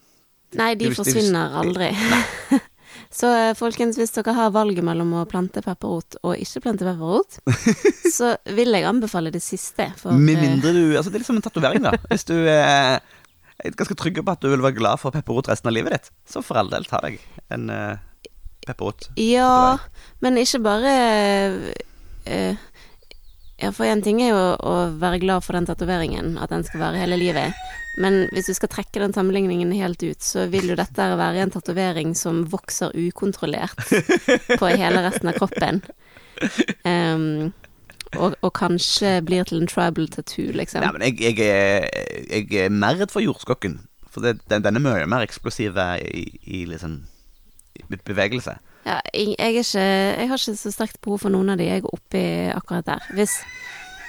[0.61, 2.61] Nei, de Det forsvinner forsvinner aldri.
[3.15, 7.39] Så eh, folkens, hvis dere har valget mellom å plante pepperrot og ikke plante pepperrot,
[8.17, 9.87] så vil jeg anbefale det siste.
[10.01, 11.95] For Med eh, mindre du Altså, det er liksom en tatovering, da.
[12.11, 15.71] Hvis du eh, er ganske trygg på at du vil være glad for pepperrot resten
[15.71, 17.21] av livet ditt, så for all del, ta deg
[17.55, 18.03] en eh,
[18.67, 19.11] pepperrot.
[19.21, 19.79] Ja,
[20.25, 20.95] men ikke bare
[22.27, 22.59] eh,
[23.63, 26.83] Ja, for én ting er jo å være glad for den tatoveringen, at den skal
[26.83, 27.55] vare hele livet.
[28.03, 31.53] Men hvis du skal trekke den sammenligningen helt ut, så vil jo dette være en
[31.55, 33.79] tatovering som vokser ukontrollert
[34.61, 35.85] på hele resten av kroppen.
[36.83, 37.53] Um,
[38.19, 40.83] og, og kanskje blir til en tribal tattoo, liksom.
[40.83, 41.89] Nei, men jeg, jeg, er,
[42.27, 43.79] jeg er mer redd for jordskokken.
[44.11, 47.05] For det, den, den er mye mer eksplosiv i, i liksom
[48.07, 48.59] bevegelse.
[48.85, 51.65] Ja, jeg, jeg, ikke, jeg har ikke så sterkt behov for noen av de.
[51.71, 53.07] Jeg er oppi akkurat der.
[53.17, 53.39] Hvis,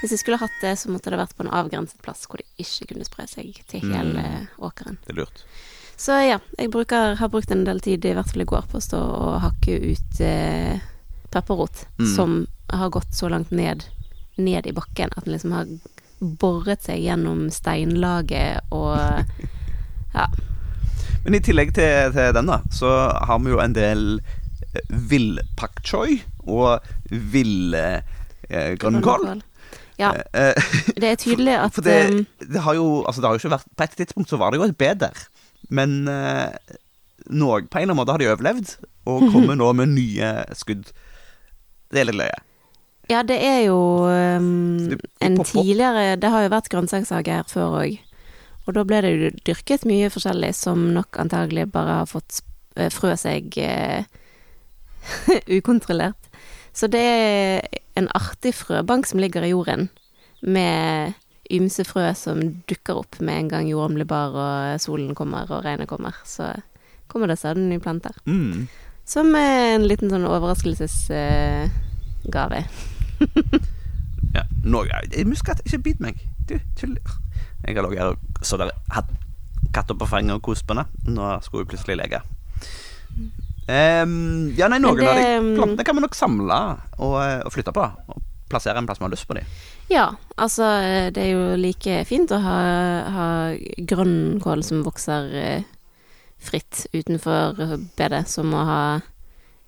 [0.01, 2.47] hvis jeg skulle hatt det, så måtte det vært på en avgrenset plass hvor de
[2.59, 4.25] ikke kunne spre seg til hele
[4.59, 4.97] åkeren.
[5.05, 5.45] Det er lurt.
[5.95, 8.81] Så ja, jeg bruker, har brukt en del tid, i hvert fall i går, på
[8.81, 10.81] å stå og hakke ut eh,
[11.31, 12.09] pepperrot Mm.
[12.15, 12.33] som
[12.73, 13.85] har gått så langt ned,
[14.35, 15.69] ned i bakken at den liksom har
[16.19, 18.97] boret seg gjennom steinlaget og
[20.15, 20.27] Ja.
[21.23, 22.91] Men i tillegg til, til den, da, så
[23.27, 24.03] har vi jo en del
[25.09, 28.01] vill pak choi og vill eh,
[28.79, 29.27] grønnkål.
[29.31, 29.45] Ja,
[29.99, 30.53] Eh, eh,
[31.01, 33.53] det er tydelig at For det, um, det har jo Altså, det har jo ikke
[33.55, 35.11] vært På et tidspunkt så var det jo et bedre,
[35.69, 36.51] men eh,
[37.31, 38.75] noe, på en eller annen måte har de overlevd,
[39.09, 40.91] og kommer nå med nye skudd.
[41.89, 42.41] Det er litt løye.
[43.09, 47.97] Ja, det er jo um, en tidligere Det har jo vært grønnsakshage her før òg.
[48.65, 52.43] Og da ble det jo dyrket mye forskjellig som nok antagelig bare har fått
[52.77, 54.05] eh, frø seg eh,
[55.57, 56.21] ukontrollert.
[56.75, 57.61] Så det er
[57.95, 59.89] en artig frøbank som ligger i jorden,
[60.41, 61.13] med
[61.53, 65.65] ymse frø som dukker opp med en gang jorden blir bar og solen kommer og
[65.65, 66.11] regnet kommer.
[66.25, 66.43] Så
[67.07, 68.11] kommer det stadig nye planter.
[68.25, 68.67] Mm.
[69.05, 72.65] Som en liten sånn overraskelsesgave.
[74.35, 74.41] Ja.
[74.67, 76.19] Nå, jeg muskat, ikke bit meg.
[76.49, 76.97] Du, tull.
[77.63, 79.07] Jeg har ligget her og så der, hatt
[79.71, 80.85] katter på fanget og kost på henne.
[81.07, 82.19] Nå skulle hun plutselig leke.
[83.67, 86.58] Ehm, ja, nei, noen det, av de um, plantene kan vi nok samle
[86.99, 87.86] og, eh, og flytte på.
[88.13, 89.56] Og plassere en plass vi har lyst på dem.
[89.89, 90.10] Ja,
[90.41, 90.67] altså
[91.13, 92.60] det er jo like fint å ha,
[93.15, 93.30] ha
[93.89, 95.71] grønnkål som vokser eh,
[96.41, 97.58] fritt utenfor
[97.97, 98.82] bedet, som å ha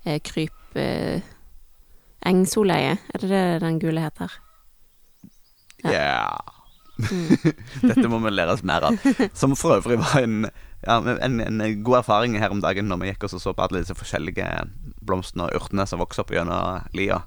[0.04, 1.22] eh, kryp eh,
[2.26, 2.98] engsoleie.
[3.14, 4.38] Er det det den gule heter?
[5.84, 5.92] Ja.
[5.94, 6.38] Ja.
[6.98, 7.54] Mm.
[7.88, 8.98] Dette må vi lære oss mer av.
[9.38, 10.48] Som for øvrig var en,
[10.86, 13.82] ja, en, en god erfaring her om dagen når vi gikk og så på alle
[13.82, 14.46] disse forskjellige
[15.02, 17.22] blomstene og urtene som vokser opp gjennom lia.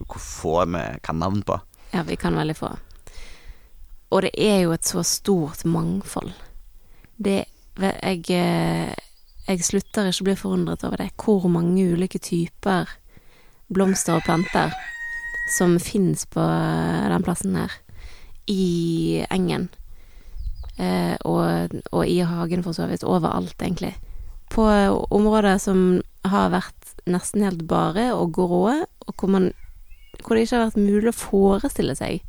[0.00, 1.60] Hvor få vi kan navn på.
[1.94, 2.72] Ja, vi kan veldig få.
[4.10, 6.32] Og det er jo et så stort mangfold.
[7.16, 8.94] Det Jeg, eh,
[9.48, 11.08] jeg slutter ikke å bli forundret over det.
[11.18, 12.86] Hvor mange ulike typer
[13.66, 14.70] blomster og planter
[15.50, 17.72] som fins på eh, den plassen her.
[18.46, 19.68] I engen.
[20.78, 23.06] Eh, og, og i hagen, for så vidt.
[23.06, 23.94] Overalt, egentlig.
[24.52, 24.66] På
[25.14, 29.52] områder som har vært nesten helt bare og grå, og hvor man
[30.22, 32.22] hvor det ikke har vært mulig å forestille seg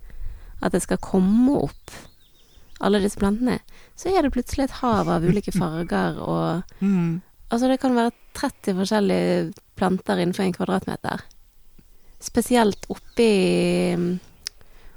[0.63, 1.93] at det skal komme opp
[2.83, 3.59] alle disse plantene,
[3.95, 6.63] så er det plutselig et hav av ulike farger og
[7.45, 9.33] Altså, det kan være 30 forskjellige
[9.77, 11.21] planter innenfor en kvadratmeter.
[12.19, 13.95] Spesielt oppi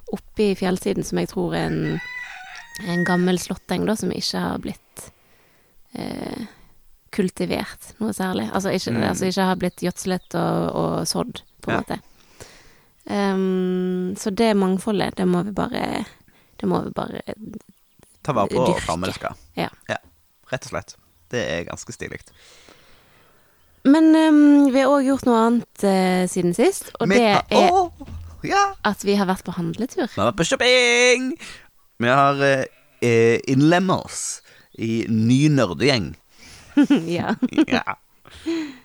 [0.08, 1.98] Oppi fjellsiden, som jeg tror er en,
[2.86, 5.10] en gammel slåtteng, da, som ikke har blitt
[5.98, 6.44] eh,
[7.10, 8.50] kultivert noe særlig.
[8.52, 9.02] Altså ikke, Mm.
[9.08, 11.80] altså ikke har blitt gjødslet og, og sådd, på en Ja.
[11.82, 12.00] måte.
[13.08, 16.04] Um, så det mangfoldet, det må vi bare
[16.60, 17.22] Det må vi bare
[18.22, 19.30] Ta vare på og framelske.
[19.56, 19.68] Ja.
[20.52, 20.94] Rett og slett.
[21.30, 22.20] Det er ganske stilig.
[23.84, 27.90] Men um, vi har òg gjort noe annet uh, siden sist, og Vi- det er
[28.44, 28.74] ja.
[28.84, 30.08] at vi har vært på handletur.
[30.14, 31.38] Vi har vært på shopping!
[31.98, 36.16] Vi har eh, oss i ny nerdegjeng.
[37.18, 37.34] ja.
[37.66, 37.98] Ja.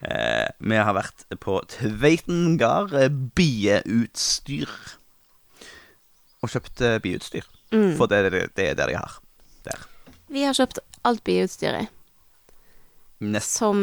[0.02, 4.72] Eh, vi har vært på Tveiten gard eh, bieutstyr.
[6.42, 7.46] Og kjøpt eh, bieutstyr.
[7.76, 7.94] Mm.
[8.00, 9.20] For det, det, det er det de har
[9.68, 9.86] der.
[10.34, 11.92] Vi har kjøpt alt bieutstyret
[13.24, 13.78] Nest, som,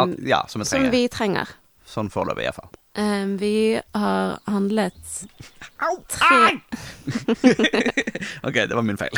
[0.00, 0.92] alt, ja, som vi som trenger.
[0.94, 1.50] vi trenger.
[1.88, 2.70] Sånn foreløpig, iallfall.
[2.98, 5.26] Ehm, vi har handlet
[5.78, 6.00] Au!
[6.10, 6.58] tre
[8.42, 9.14] OK, det var min feil.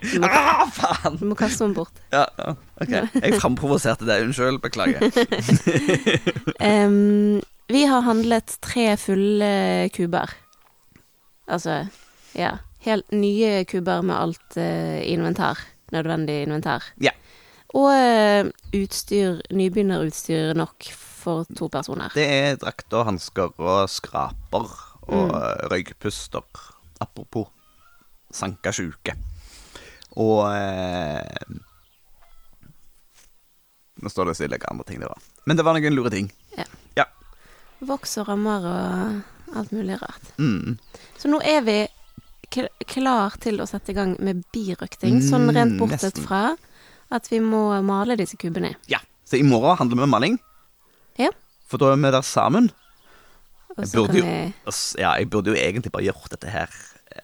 [0.00, 1.18] Du må, ah, faen!
[1.20, 2.00] du må kaste den bort.
[2.14, 2.94] Ja, ja, ok.
[3.20, 4.16] Jeg framprovoserte det.
[4.24, 4.62] Unnskyld.
[4.64, 5.04] Beklager.
[6.88, 9.52] um, vi har handlet tre fulle
[9.92, 10.32] kuber.
[11.46, 11.82] Altså,
[12.32, 12.56] ja.
[12.86, 15.60] Helt nye kuber med alt uh, inventar.
[15.92, 16.88] Nødvendig inventar.
[17.02, 17.12] Ja.
[17.76, 20.88] Og uh, utstyr, nybegynnerutstyr nok
[21.26, 22.14] for to personer.
[22.14, 24.70] Det er drakter, hansker og skraper
[25.06, 25.70] og Mm.
[25.70, 26.42] røykpuster.
[27.00, 27.46] Apropos
[28.32, 29.12] sanka sjuke.
[30.16, 31.20] Og eh,
[34.02, 35.20] Nå står det stille hva andre ting det var.
[35.48, 36.30] Men det var noen lure ting.
[37.86, 40.30] Voks og rammer og alt mulig rart.
[40.40, 40.78] Mm.
[41.20, 41.74] Så nå er vi
[42.88, 46.24] klar til å sette i gang med birøkting, sånn rent Mm, bortsett nesten.
[46.24, 46.56] fra
[47.12, 48.74] at vi må male disse kubene.
[48.88, 48.98] Ja.
[49.28, 50.38] Så i morgen handler det med maling.
[51.18, 51.28] Ja.
[51.68, 52.70] For da er vi der sammen.
[53.76, 56.66] Jeg burde jo- Ja, jeg burde jo egentlig bare gjort dette her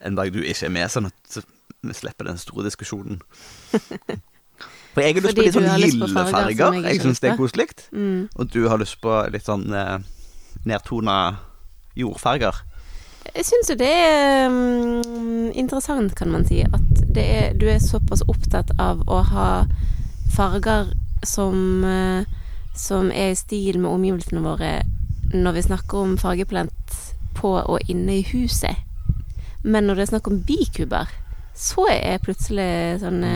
[0.05, 1.45] en dag du ikke er med, sånn at
[1.83, 3.21] vi slipper den store diskusjonen.
[4.93, 7.31] For jeg har lyst på litt sånn har lyst på farger jeg Jeg syns det
[7.31, 7.69] er koselig.
[7.93, 8.29] mm.
[8.37, 9.99] Og du har lyst på litt sånn eh,
[10.69, 11.17] nedtona
[11.97, 12.61] jordfarger.
[13.35, 17.79] Jeg syns jo det er um, interessant, kan man si, at det er, du er
[17.81, 19.49] såpass opptatt av å ha
[20.35, 20.93] farger
[21.25, 22.25] som, eh,
[22.77, 24.73] som er i stil med omgivelsene våre
[25.33, 26.97] når vi snakker om fargeplent
[27.37, 28.77] på og inne i huset.
[29.63, 31.11] Men når det er snakk om bikuber,
[31.57, 33.33] så er plutselig sånne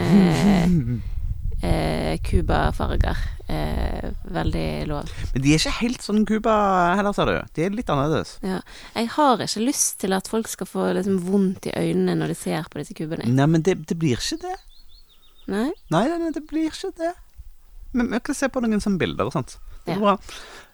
[1.66, 3.16] eh, kubafarger
[3.48, 5.10] eh, veldig lov.
[5.34, 6.56] Men de er ikke helt sånn Cuba
[6.98, 7.36] heller, ser du.
[7.56, 8.36] De er litt annerledes.
[8.46, 8.60] Ja.
[8.96, 12.40] Jeg har ikke lyst til at folk skal få liksom vondt i øynene når de
[12.40, 13.28] ser på disse kubene.
[13.28, 14.56] Nei, men det, det blir ikke det.
[15.46, 15.68] Nei?
[15.94, 17.14] Nei, nei, nei, det blir ikke det.
[17.92, 19.56] Men vi kan se på noen sånne bilder og sånt.
[19.86, 19.98] Det Ja.
[20.00, 20.18] bra.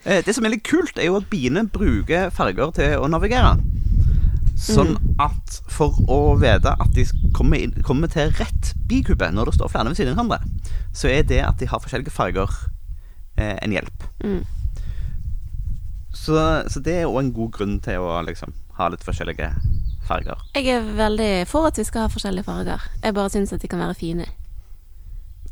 [0.05, 3.61] Eh, Det som er litt kult, er jo at biene bruker farger til å navigere.
[4.57, 9.55] Sånn at for å vite at de kommer, inn, kommer til rett bikube når det
[9.55, 10.41] står flere ved siden av hverandre,
[10.95, 12.49] så er det at de har forskjellige farger
[13.39, 14.05] eh, en hjelp.
[14.23, 14.45] Mm.
[16.15, 16.37] Så,
[16.69, 19.49] så det er òg en god grunn til å liksom ha litt forskjellige
[20.07, 20.39] farger.
[20.55, 22.81] Jeg er veldig for at vi skal ha forskjellige farger.
[23.03, 24.27] Jeg bare syns at de kan være fine.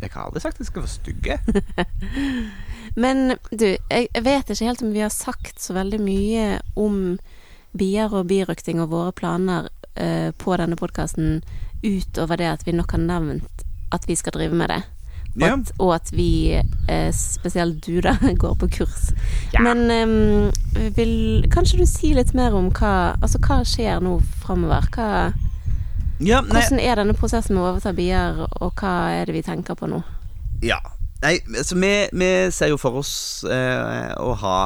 [0.00, 1.38] Jeg har aldri sagt at de skal være stygge.
[3.02, 6.46] Men du, jeg vet ikke helt om vi har sagt så veldig mye
[6.80, 7.18] om
[7.76, 9.68] bier og birøkting og våre planer
[10.00, 11.42] uh, på denne podkasten
[11.84, 13.62] utover det at vi nok har nevnt
[13.94, 14.80] at vi skal drive med det.
[15.30, 15.52] Og Ja.
[15.54, 16.58] at, og at vi,
[16.90, 19.12] uh, spesielt du da, går på kurs.
[19.54, 19.62] Ja.
[19.62, 20.50] Men um,
[20.96, 24.88] vil Kanskje du si litt mer om hva Altså hva skjer nå framover?
[24.94, 25.30] Hva
[26.20, 29.76] Ja, Hvordan er denne prosessen med å overta bier, og hva er det vi tenker
[29.78, 30.02] på nå?
[30.64, 30.80] Ja.
[31.20, 33.12] Nei, altså vi, vi ser jo for oss
[33.44, 34.56] eh, å ha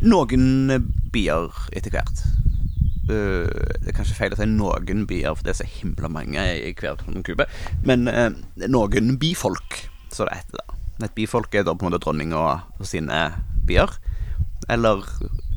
[0.00, 0.44] noen
[1.12, 2.22] bier etter hvert.
[3.10, 3.48] Eh,
[3.80, 6.72] det er kanskje feil å si noen bier, for det er så himla mange i
[6.76, 7.48] hver sånn kube.
[7.88, 8.30] Men eh,
[8.68, 9.82] noen bifolk,
[10.12, 10.60] så det heter.
[10.60, 12.44] da Et bifolk er da på en måte dronninga
[12.78, 13.20] og sine
[13.68, 13.92] bier.
[14.68, 15.04] Eller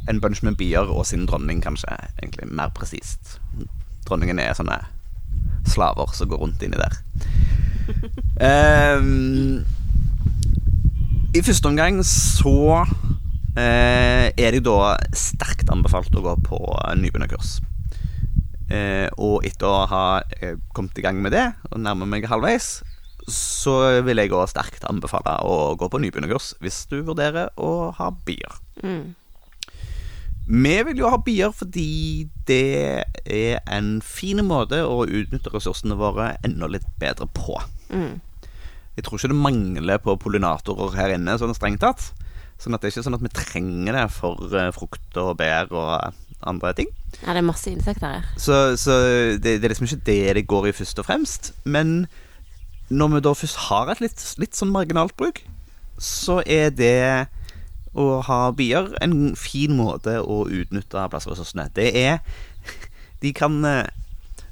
[0.09, 1.95] en bunch med bier og sin dronning, kanskje.
[2.19, 3.37] Egentlig mer presist.
[4.07, 4.79] Dronningen er sånne
[5.69, 6.97] slaver som går rundt inni der.
[8.39, 9.63] Um,
[11.37, 16.59] I første omgang så uh, er det da sterkt anbefalt å gå på
[16.99, 17.57] nybegynnerkurs.
[18.69, 20.05] Uh, og etter å ha
[20.39, 22.79] eh, kommet i gang med det, og nærmer meg halvveis,
[23.29, 28.09] så vil jeg òg sterkt anbefale å gå på nybegynnerkurs hvis du vurderer å ha
[28.25, 28.57] bier.
[28.83, 29.13] Mm.
[30.47, 36.33] Vi vil jo ha bier fordi det er en fin måte å utnytte ressursene våre
[36.43, 37.55] enda litt bedre på.
[37.93, 38.19] Mm.
[38.97, 42.11] Jeg tror ikke det mangler på pollinatorer her inne, sånn strengt tatt.
[42.61, 45.71] Sånn at det er ikke sånn at vi trenger det for eh, frukt og bær
[45.73, 46.91] og andre ting.
[47.21, 48.27] Ja, det er masse insekter her.
[48.37, 48.99] Så, så
[49.39, 51.53] det, det er liksom ikke det det går i først og fremst.
[51.63, 52.03] Men
[52.93, 55.41] når vi da først har et litt, litt sånn marginalt bruk,
[56.03, 56.93] så er det
[57.93, 61.69] å ha bier en fin måte å utnytte plassressursene.
[61.75, 62.19] Det er
[63.23, 63.87] De kan, eh,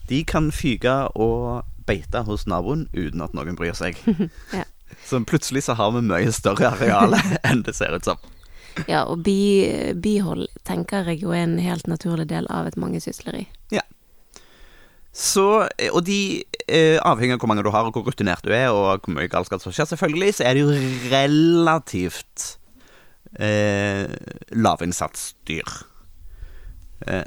[0.07, 3.99] de kan fyke og beite hos naboen uten at noen bryr seg.
[4.55, 4.67] Ja.
[5.07, 7.15] Så plutselig så har vi mye større areal
[7.47, 8.19] enn det ser ut som.
[8.87, 9.67] Ja, og bi,
[9.99, 13.45] bihold tenker jeg jo er en helt naturlig del av et mangesysleri.
[13.73, 13.83] Ja.
[15.11, 18.53] Så, eh, og de, eh, avhengig av hvor mange du har, og hvor rutinert du
[18.55, 20.75] er, og hvor mye galskap som skjer, selvfølgelig, så er det jo
[21.11, 22.60] relativt
[23.39, 24.07] eh,
[24.51, 25.75] lavinnsatsdyr.
[27.07, 27.23] Eh,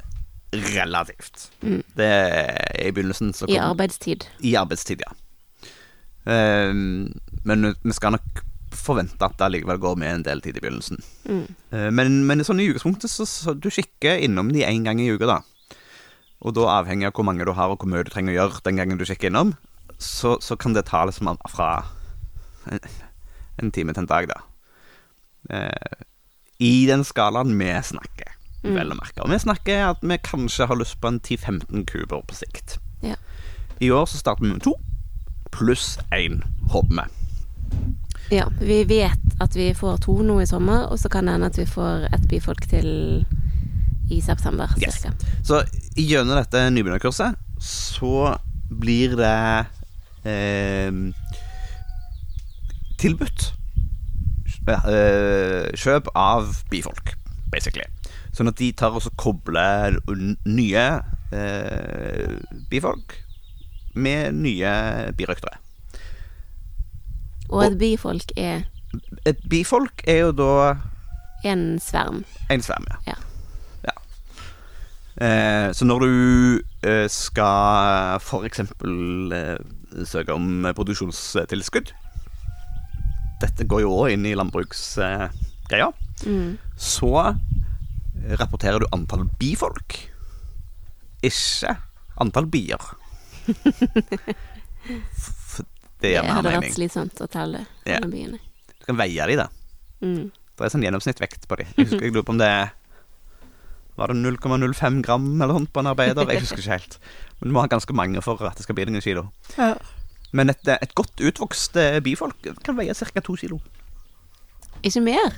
[0.54, 1.48] relativt.
[1.62, 1.82] Mm.
[1.98, 4.26] Det er i begynnelsen så I arbeidstid.
[4.40, 5.14] I arbeidstid, ja.
[6.30, 6.72] Eh,
[7.44, 10.98] men vi skal nok forvente at det allikevel går med en del tid i begynnelsen.
[11.28, 11.42] Mm.
[11.70, 15.10] Eh, Men, men sånn i utgangspunktet så, så du kikker innom de én gang i
[15.10, 15.40] uka, da.
[16.44, 18.64] Og da avhengig av hvor mange du har, og hvor mye du trenger å gjøre
[18.66, 19.54] den gangen du kikker innom,
[19.98, 21.68] så, så kan det ta liksom fra
[22.68, 22.80] en,
[23.62, 24.40] en time til en dag, da.
[25.50, 26.04] Eh,
[26.60, 28.30] I den skalaen vi snakker,
[28.64, 28.74] Mm.
[28.78, 29.20] vel å merke.
[29.22, 32.78] Og vi snakker at vi kanskje har lyst på en 10-15 kuber på sikt.
[33.02, 33.14] Ja.
[33.80, 34.72] I år så starter vi med to,
[35.52, 38.36] pluss én, håper vi.
[38.36, 38.46] ja.
[38.60, 41.58] Vi vet at vi får to nå i sommer, og så kan det hende at
[41.58, 43.26] vi får ett byfolk til
[44.10, 44.94] i september Yes.
[45.02, 45.12] cirka.
[45.42, 45.62] Så
[45.96, 48.38] gjennom dette nybegynnerkurset så
[48.70, 49.66] blir det
[50.24, 50.90] eh,
[52.98, 53.52] tilbudt
[54.66, 57.12] kjøp av bifolk,
[57.52, 57.84] basically.
[58.34, 59.98] Sånn at de tar og kobler
[60.48, 60.86] nye
[61.34, 62.34] eh,
[62.70, 63.14] bifolk
[63.94, 64.72] med nye
[65.14, 65.60] birøktere.
[67.52, 68.64] Og et bifolk er
[69.26, 70.76] Et bifolk er jo da
[71.44, 72.24] en sverm.
[72.50, 73.14] en sverm, ja.
[73.84, 73.94] Ja.
[75.26, 79.58] Eh, så når du eh, skal eksempel eh,
[80.06, 81.90] søke om produksjonstilskudd
[83.42, 85.90] Dette går jo òg inn i landbruksgreia.
[86.24, 86.54] Mm.
[86.78, 87.10] så
[88.38, 89.96] rapporterer du antall bifolk,
[91.26, 91.74] ikke
[92.22, 92.78] antall bier.
[96.00, 96.30] det gjør mer mening.
[96.30, 97.98] Det hadde vært slitsomt å telle Ja.
[97.98, 98.38] alle byene.
[98.78, 99.48] Du kan veie de, da.
[100.04, 100.30] Mm.
[100.54, 101.64] Det er sånn gjennomsnittvekt på de.
[101.74, 102.72] Jeg husker jeg lurer på om det er
[103.96, 106.26] Var det 0,05 gram eller noe på en arbeider?
[106.32, 106.96] Jeg husker ikke helt.
[107.40, 109.28] Men du må ha ganske mange for at det skal bli noen kilo.
[110.34, 113.22] Men et, et godt utvokst eh, bifolk kan veie ca.
[113.22, 113.60] to kilo.
[114.82, 115.36] Ikke mer?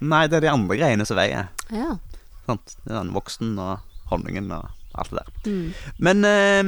[0.00, 1.50] Nei, det er de andre greiene som veier.
[1.74, 1.96] Ja.
[2.46, 2.76] Sant?
[2.84, 5.30] Det er den voksen og honningen og alt det der.
[5.50, 5.72] Mm.
[5.98, 6.62] Men eh,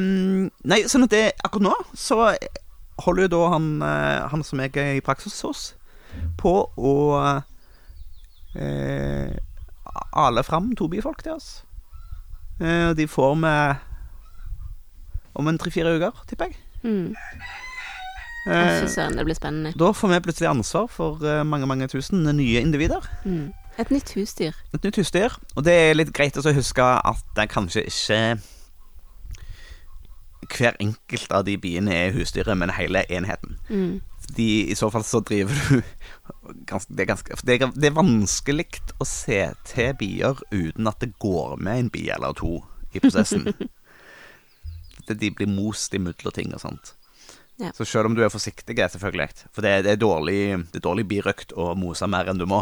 [0.72, 2.32] Nei, sånn at det akkurat nå så
[3.04, 5.68] holder jo da han, eh, han som jeg er i praksis hos,
[6.40, 6.94] på å
[8.58, 9.36] eh,
[10.18, 11.62] ale fram to bifolk til oss.
[12.58, 13.54] Eh, de får vi
[15.34, 16.60] om en tre-fire uker, tipper jeg.
[16.82, 17.14] Mm.
[18.48, 19.72] Eh, Fy det blir spennende.
[19.76, 23.04] da får vi plutselig ansvar for eh, mange mange tusen nye individer.
[23.24, 23.52] Mm.
[23.78, 24.54] Et nytt husdyr.
[24.74, 25.34] Et nytt husdyr.
[25.56, 28.38] Og det er litt greit å huske at det kanskje ikke
[30.48, 33.58] Hver enkelt av de biene er husdyret, men hele enheten.
[33.68, 34.00] Mm.
[34.36, 35.82] De, I så fall så driver du
[36.70, 41.02] ganske, det, er ganske, det, er, det er vanskelig å se til bier uten at
[41.04, 42.62] det går med en bi eller to
[42.94, 43.50] i prosessen.
[45.08, 46.92] Det- de blir most i mudder ting og sånt.
[47.58, 47.72] Ja.
[47.74, 51.08] Så selv om du er forsiktig, selvfølgelig For det, det, er dårlig, det er dårlig
[51.10, 52.60] birøkt å mose mer enn du må.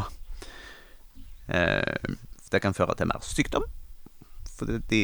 [1.48, 2.14] Eh,
[2.50, 3.66] det kan føre til mer sykdom.
[4.56, 5.02] For de, de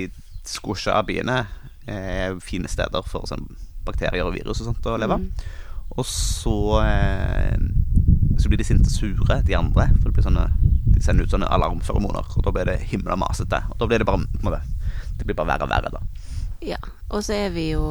[0.49, 1.43] squasha biene
[1.91, 3.45] er fine steder for sånn
[3.87, 5.19] bakterier og virus og sånt å leve.
[5.19, 5.31] Mm.
[5.99, 7.59] Og så eh,
[8.41, 9.91] Så blir de sinte og sure, de andre.
[9.99, 10.47] For det blir sånne
[10.93, 13.61] De sender ut sånne alarmferomoner, og da blir det himla masete.
[13.75, 14.63] Og da blir det bare
[15.19, 16.01] Det blir bare verre og verre, da.
[16.63, 16.79] Ja.
[17.11, 17.83] Og så er vi jo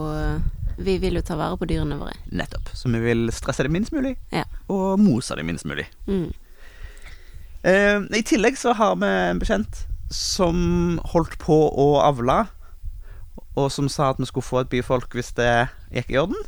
[0.82, 2.16] Vi vil jo ta vare på dyrene våre.
[2.32, 2.72] Nettopp.
[2.74, 4.44] Så vi vil stresse det minst mulig, Ja.
[4.72, 5.86] og mose det minst mulig.
[6.08, 6.32] Mm.
[7.64, 12.48] Eh, I tillegg så har vi en bekjent som holdt på å avle,
[13.56, 15.52] og som sa at vi skulle få et byfolk hvis det
[15.94, 16.42] gikk i orden.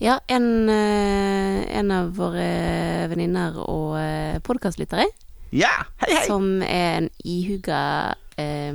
[0.00, 5.08] Ja, en, eh, en av våre venninner og eh, podkastlyttere,
[5.52, 5.72] Ja,
[6.04, 6.26] hei, hei!
[6.28, 8.72] som er en ihuga eh,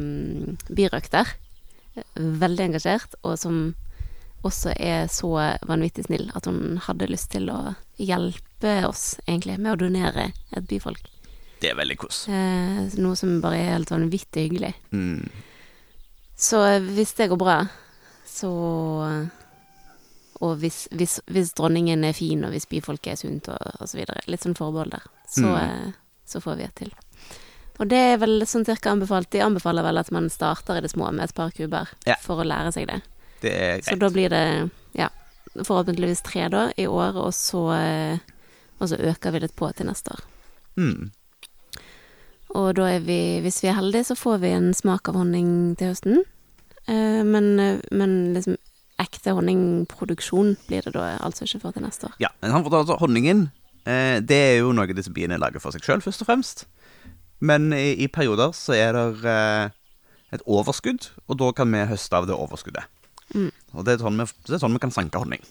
[0.67, 1.31] birøkter,
[2.15, 3.75] veldig engasjert, og som
[4.45, 5.31] også er så
[5.65, 10.67] vanvittig snill at hun hadde lyst til å hjelpe oss, egentlig, med å donere et
[10.69, 11.01] byfolk.
[11.61, 12.27] Det er veldig kos.
[12.29, 14.73] Eh, noe som bare er helt vanvittig hyggelig.
[14.93, 15.23] Mm.
[16.37, 16.59] Så
[16.91, 17.57] hvis det går bra,
[18.27, 18.51] så
[20.43, 23.95] Og hvis, hvis, hvis dronningen er fin, og hvis byfolket er sunt, og, og så
[23.97, 25.55] videre, litt sånn forbehold der, så, Mm.
[25.87, 25.93] eh,
[26.27, 26.91] så får vi et til.
[27.79, 29.29] Og det er vel sånn cirka anbefalt.
[29.35, 32.15] De anbefaler vel at man starter i det små med et par kuber Ja.
[32.21, 33.01] for å lære seg det.
[33.41, 33.85] Det er greit.
[33.89, 35.09] Så da blir det, ja,
[35.55, 38.17] forhåpentligvis tre da i år, og så, eh,
[38.79, 40.21] og så øker vi litt på til neste år.
[40.77, 41.11] Mm.
[42.55, 45.75] Og da er vi, hvis vi er heldige, så får vi en smak av honning
[45.75, 46.23] til høsten.
[46.87, 48.55] Eh, men, eh, men liksom
[48.99, 52.13] ekte honningproduksjon blir det da altså ikke før til neste år.
[52.23, 53.51] Ja, men han fortalte altså honningen
[53.85, 56.65] Det er jo noe disse biene lager for seg sjøl, først og fremst.
[57.45, 59.73] Men i, i perioder så er det eh,
[60.35, 62.89] et overskudd, og da kan vi høste av det overskuddet.
[63.33, 63.51] Mm.
[63.75, 65.43] Og det er, sånn vi, det er sånn vi kan sanke honning.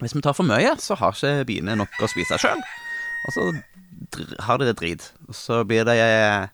[0.00, 2.62] Hvis vi tar for mye, så har ikke biene nok å spise sjøl.
[3.28, 3.50] Og så
[4.46, 5.10] har de det drit.
[5.28, 6.48] Og så blir det eh,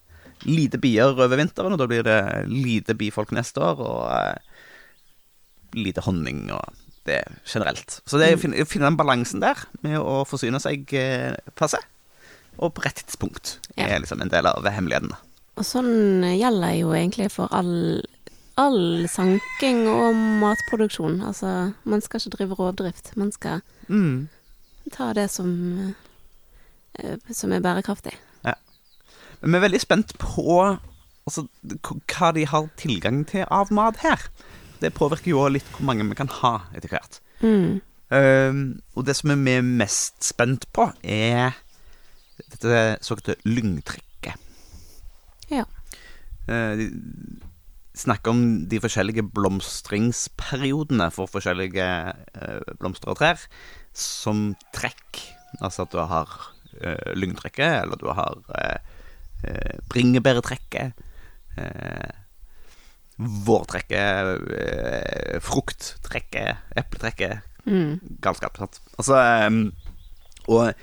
[0.48, 2.18] lite bier over vinteren, og da blir det
[2.50, 4.56] lite bifolk neste år, og eh,
[5.76, 8.00] lite honning og det generelt.
[8.08, 11.36] Så det er å finne, å finne den balansen der med å forsyne seg eh,
[11.58, 11.78] passe,
[12.58, 13.86] og på rett tidspunkt, Ja.
[13.86, 15.12] er liksom en del av hemmeligheten.
[15.56, 18.02] Og sånn gjelder jo egentlig for all,
[18.58, 21.22] all sanking og matproduksjon.
[21.22, 23.16] Altså, man skal ikke drive rovdrift.
[23.16, 24.28] Man skal Mm.
[24.92, 25.94] ta det som,
[26.98, 28.14] eh, som er bærekraftig.
[29.42, 30.78] Men vi er veldig spent på
[31.28, 31.46] altså,
[32.08, 34.16] hva de har tilgang til av mat her.
[34.80, 37.20] Det påvirker jo litt hvor mange vi kan ha etter hvert.
[37.42, 37.80] Mm.
[38.10, 41.52] Um, og det som vi er mest spent på, er
[42.36, 44.36] dette såkalte lyngtrekket.
[45.52, 45.64] Ja.
[46.48, 46.88] Eh, de
[47.96, 53.40] snakker om de forskjellige blomstringsperiodene for forskjellige eh, blomster og trær
[53.96, 55.22] som trekk.
[55.62, 56.28] Altså at du har
[56.82, 58.34] uh, lyngtrekket, eller du har
[59.88, 60.98] bringebærtrekket.
[63.16, 64.42] Vårtrekket,
[65.40, 67.46] frukttrekket, epletrekket.
[67.64, 68.18] Mm.
[68.20, 68.82] Galskap, sant.
[68.98, 69.22] Altså
[70.52, 70.74] Og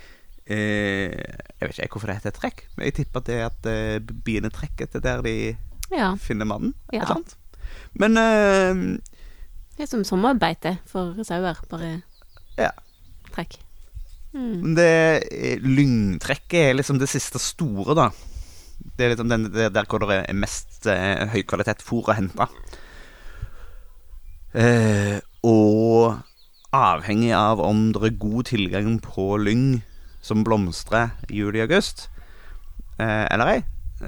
[0.46, 1.12] eh,
[1.60, 4.14] jeg vet ikke hvorfor det heter trekk, men jeg tipper at det er at eh,
[4.26, 5.56] biene trekker til der de
[5.92, 6.14] Ja.
[6.16, 6.74] finner mannen.
[6.92, 7.02] Ja.
[7.02, 7.36] Eller annet.
[7.94, 8.98] Men eh,
[9.76, 12.02] Det er som sommerbeite for sauer, bare
[12.58, 12.70] Ja.
[13.32, 13.58] trekk.
[14.34, 14.74] Mm.
[14.74, 18.08] det eh, lyngtrekket er liksom det siste store, da.
[18.98, 22.48] Det er liksom den, det, der hvor det er mest eh, høykvalitet fôr å hente.
[24.54, 26.18] Eh, og
[26.74, 29.82] avhengig av om det er god tilgang på lyng
[30.24, 32.08] som blomstrer i juli-august,
[32.98, 33.58] eh, eller ei,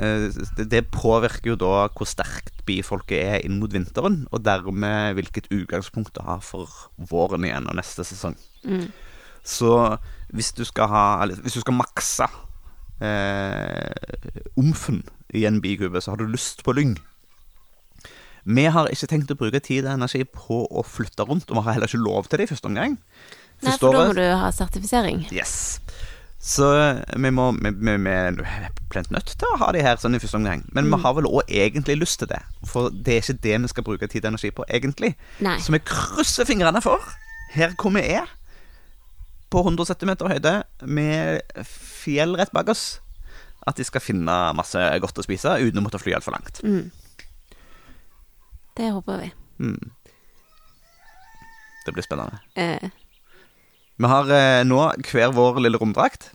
[0.01, 5.51] eh, det, påvirker jo da hvor sterkt bifolket er inn mot vinteren, og dermed hvilket
[5.53, 8.37] utgangspunkt det har for våren igjen og neste sesong.
[8.64, 8.89] Mm.
[9.47, 9.73] Så
[10.35, 12.27] hvis du skal ha Eller hvis du skal makse
[12.99, 13.93] eh,
[14.59, 16.97] omfen i en bikube, så har du lyst på lyng.
[18.47, 21.64] Vi har ikke tenkt å bruke tid og energi på å flytte rundt, og vi
[21.67, 22.95] har heller ikke lov til det i første omgang.
[23.64, 25.25] Nei, for da må du ha sertifisering.
[25.35, 25.81] Yes.
[26.47, 26.66] Så
[27.18, 28.36] vi må Vi, vi, vi er
[28.90, 30.62] plent nødt til å ha de her sånn i første omgang.
[30.76, 32.38] Men vi har vel òg egentlig lyst til det.
[32.70, 35.16] For det er ikke det vi skal bruke tid og energi på, egentlig.
[35.42, 35.57] Nei.
[35.62, 37.03] Så vi krysser fingrene for,
[37.57, 38.30] her hvor vi er,
[39.51, 40.55] på 170 meter høyde,
[40.86, 43.01] med fjell rett bak oss,
[43.66, 46.62] at de skal finne masse godt å spise uten å måtte fly altfor langt.
[46.62, 46.92] Mm.
[48.78, 49.32] Det håper vi.
[49.66, 49.90] Mm.
[51.86, 52.38] Det blir spennende.
[52.55, 52.90] Eh,
[53.97, 56.30] Vi har eh, nå hver vår lille romdrakt.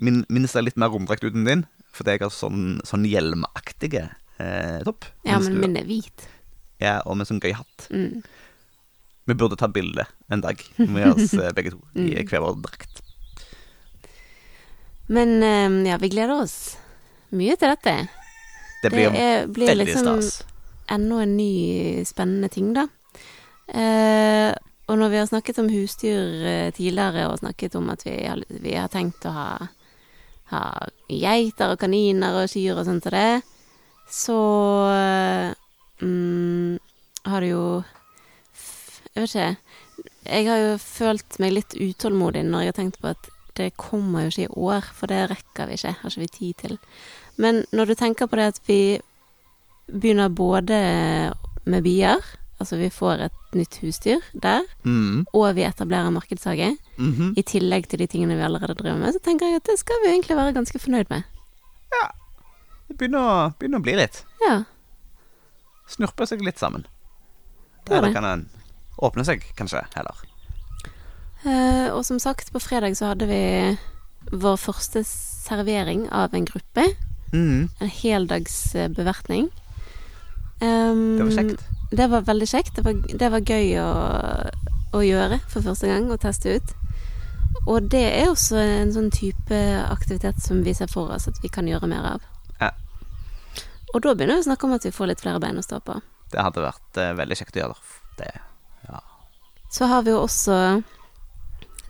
[0.00, 1.64] Min, min ser litt mer romdrakt ut enn din,
[1.94, 4.08] fordi jeg har sånn, sånn hjelmaktige
[4.40, 5.06] eh, topp.
[5.28, 6.26] ja, men min er hvit.
[6.80, 7.86] Ja, og med sånn gøy hatt.
[7.92, 8.22] Mm.
[9.28, 13.02] Vi burde ta bilde en dag med oss eh, begge to i hver vår drakt.
[15.10, 16.56] Men eh, ja, vi gleder oss
[17.36, 17.94] mye til dette.
[18.80, 20.40] Det blir er, blir veldig liksom stas.
[20.90, 21.52] enda en ny
[22.08, 22.88] spennende ting, da.
[23.70, 24.50] Eh,
[24.90, 28.16] og når vi har snakket om husdyr eh, tidligere, og snakket om at vi
[28.64, 29.50] vi har tenkt å ha,
[30.50, 30.62] ha
[31.06, 33.42] geiter og kaniner og kyr og sånt til det,
[34.10, 34.38] så
[34.90, 35.52] eh,
[36.02, 36.78] mm,
[37.30, 37.64] har det jo
[39.10, 39.56] Jeg vet ikke.
[40.30, 44.22] Jeg har jo følt meg litt utålmodig når jeg har tenkt på at det kommer
[44.24, 45.96] jo ikke i år, for det rekker vi ikke.
[46.00, 46.76] Har ikke vi tid til.
[47.36, 49.00] Men når du tenker på det at vi
[49.90, 50.78] begynner både
[51.66, 52.22] med bier,
[52.60, 55.24] altså vi får et nytt husdyr der, Mm.
[55.34, 57.34] og vi etablerer markedshage, Mhm.
[57.36, 59.96] i tillegg til de tingene vi allerede driver med, så tenker jeg at det skal
[60.04, 61.22] vi egentlig være ganske fornøyd med.
[61.92, 62.08] Ja.
[62.88, 64.24] Det begynner, å- begynner å bli litt.
[64.46, 64.64] Ja.
[65.88, 66.84] Snurpe seg litt sammen.
[67.88, 68.14] Er Eller det.
[68.14, 68.48] kan en
[69.02, 70.14] åpne seg, kanskje, heller.
[71.44, 73.78] Uh, og som sagt, på fredag så hadde vi
[74.36, 76.84] vår første servering av en gruppe.
[77.32, 77.70] Mm.
[77.80, 79.48] En heldags bevertning.
[80.60, 81.62] Um, Det var kjekt.
[81.90, 82.76] Det var veldig kjekt.
[82.76, 83.88] Det var, det var gøy å,
[84.94, 86.76] å gjøre for første gang, og teste ut.
[87.66, 91.50] Og det er også en sånn type aktivitet som vi ser for oss at vi
[91.52, 92.28] kan gjøre mer av.
[92.60, 92.70] Ja.
[93.94, 95.80] Og da begynner vi å snakke om at vi får litt flere bein å stå
[95.84, 95.98] på.
[96.30, 97.76] Det hadde vært eh, veldig kjekt å gjøre.
[98.20, 98.30] Det,
[98.86, 99.02] ja.
[99.74, 100.56] Så har vi jo også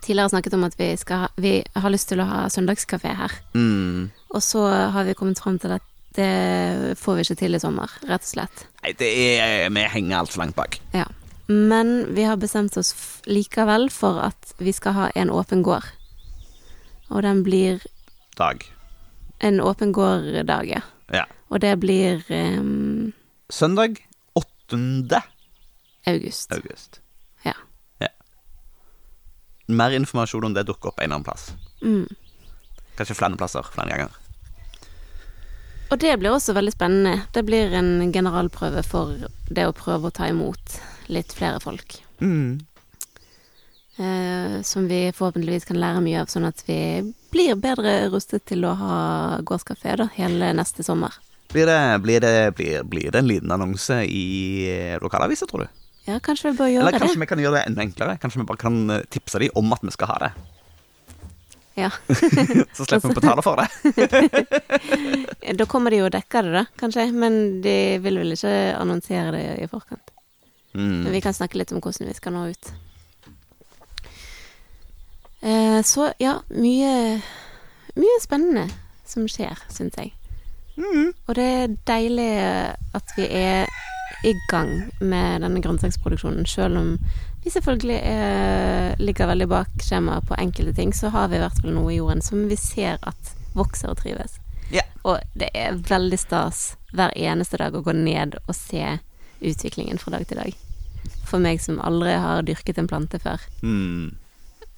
[0.00, 3.36] tidligere snakket om at vi, skal vi har lyst til å ha søndagskafé her.
[3.52, 4.08] Mm.
[4.32, 5.84] Og så har vi kommet fram til at
[6.14, 8.64] Det får vi ikke til i sommer, rett og slett.
[8.82, 10.80] Nei, det er Vi henger altfor langt bak.
[10.94, 11.06] Ja.
[11.50, 12.92] Men vi har bestemt oss
[13.26, 15.86] likevel for at vi skal ha en åpen gård.
[17.10, 17.82] Og den blir
[18.38, 18.62] Dag.
[19.40, 20.82] en åpen gård-dag, ja.
[21.10, 21.24] Ja.
[21.50, 23.12] Og det blir um...
[23.50, 23.98] Søndag
[24.34, 25.22] 8.
[26.06, 26.52] august.
[26.52, 27.00] august.
[27.42, 27.54] Ja.
[27.98, 28.08] ja.
[29.66, 31.50] Mer informasjon om det dukker opp en eller annen plass.
[31.82, 32.06] Mm.
[32.94, 34.19] Kanskje flere plasser flere ganger.
[35.90, 37.26] Og det blir også veldig spennende.
[37.34, 39.16] Det blir en generalprøve for
[39.50, 40.76] det å prøve å ta imot
[41.10, 41.98] litt flere folk.
[42.22, 42.60] Mm.
[43.98, 46.78] Eh, som vi forhåpentligvis kan lære mye av, sånn at vi
[47.34, 49.00] blir bedre rustet til å ha
[49.46, 51.18] gårdskafé da, hele neste sommer.
[51.50, 54.70] Blir, det, blir, det, blir, blir det en liten annonse i
[55.02, 55.82] lokalavisa, tror du?
[56.06, 56.86] Ja, kanskje vi bør gjøre det.
[56.86, 57.24] Eller kanskje det.
[57.24, 58.16] vi kan gjøre det enda enklere?
[58.22, 60.32] Kanskje vi bare kan eh, tipse dem om at vi skal ha det?
[61.80, 61.90] Ja.
[62.76, 63.68] Så slipper vi å betale for det.
[65.60, 67.08] Da kommer de jo og dekker det, da, kanskje.
[67.16, 67.74] Men de
[68.04, 70.12] vil vel ikke annonsere det i forkant.
[70.76, 71.10] Men Mm.
[71.10, 72.68] vi kan snakke litt om hvordan vi skal nå ut.
[75.42, 77.20] Eh, så ja, mye,
[77.96, 78.68] mye spennende
[79.08, 80.12] som skjer, syns jeg.
[80.78, 81.08] Mm.
[81.26, 82.28] Og det er deilig
[82.96, 83.66] at vi er
[84.26, 84.70] i gang
[85.00, 86.46] med denne grønnsaksproduksjonen.
[86.48, 86.92] Selv om
[87.44, 91.60] vi selvfølgelig eh, ligger veldig bak skjemaet på enkelte ting, så har vi i hvert
[91.62, 94.38] fall noe i jorden som vi ser at vokser og trives.
[94.70, 94.84] Ja.
[95.08, 98.98] Og det er veldig stas hver eneste dag å gå ned og se
[99.40, 100.56] utviklingen fra dag til dag.
[101.26, 103.42] For meg som aldri har dyrket en plante før.
[103.64, 104.10] Mm.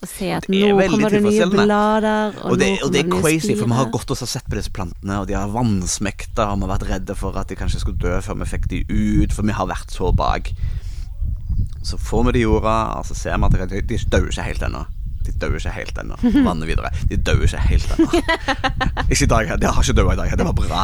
[0.02, 3.10] Å se at nå kommer det nye blader, og, Og det, nå og det er
[3.12, 6.48] crazy, for vi har gått oss og sett på disse plantene, og de har vannsmekta,
[6.50, 8.80] og vi har vært redde for at de kanskje skulle dø før vi fikk de
[8.88, 10.50] ut, for vi har vært så bak.
[11.82, 14.46] Så får vi de i jorda, og så ser vi at de, de dør ikke
[14.46, 14.84] helt ennå.
[15.26, 16.16] De dør ikke helt ennå.
[16.46, 16.90] Vannet videre.
[17.10, 18.22] De dør ikke helt ennå.
[19.12, 20.30] Ikke i dag, de har ikke dødd i dag.
[20.38, 20.82] Det var bra.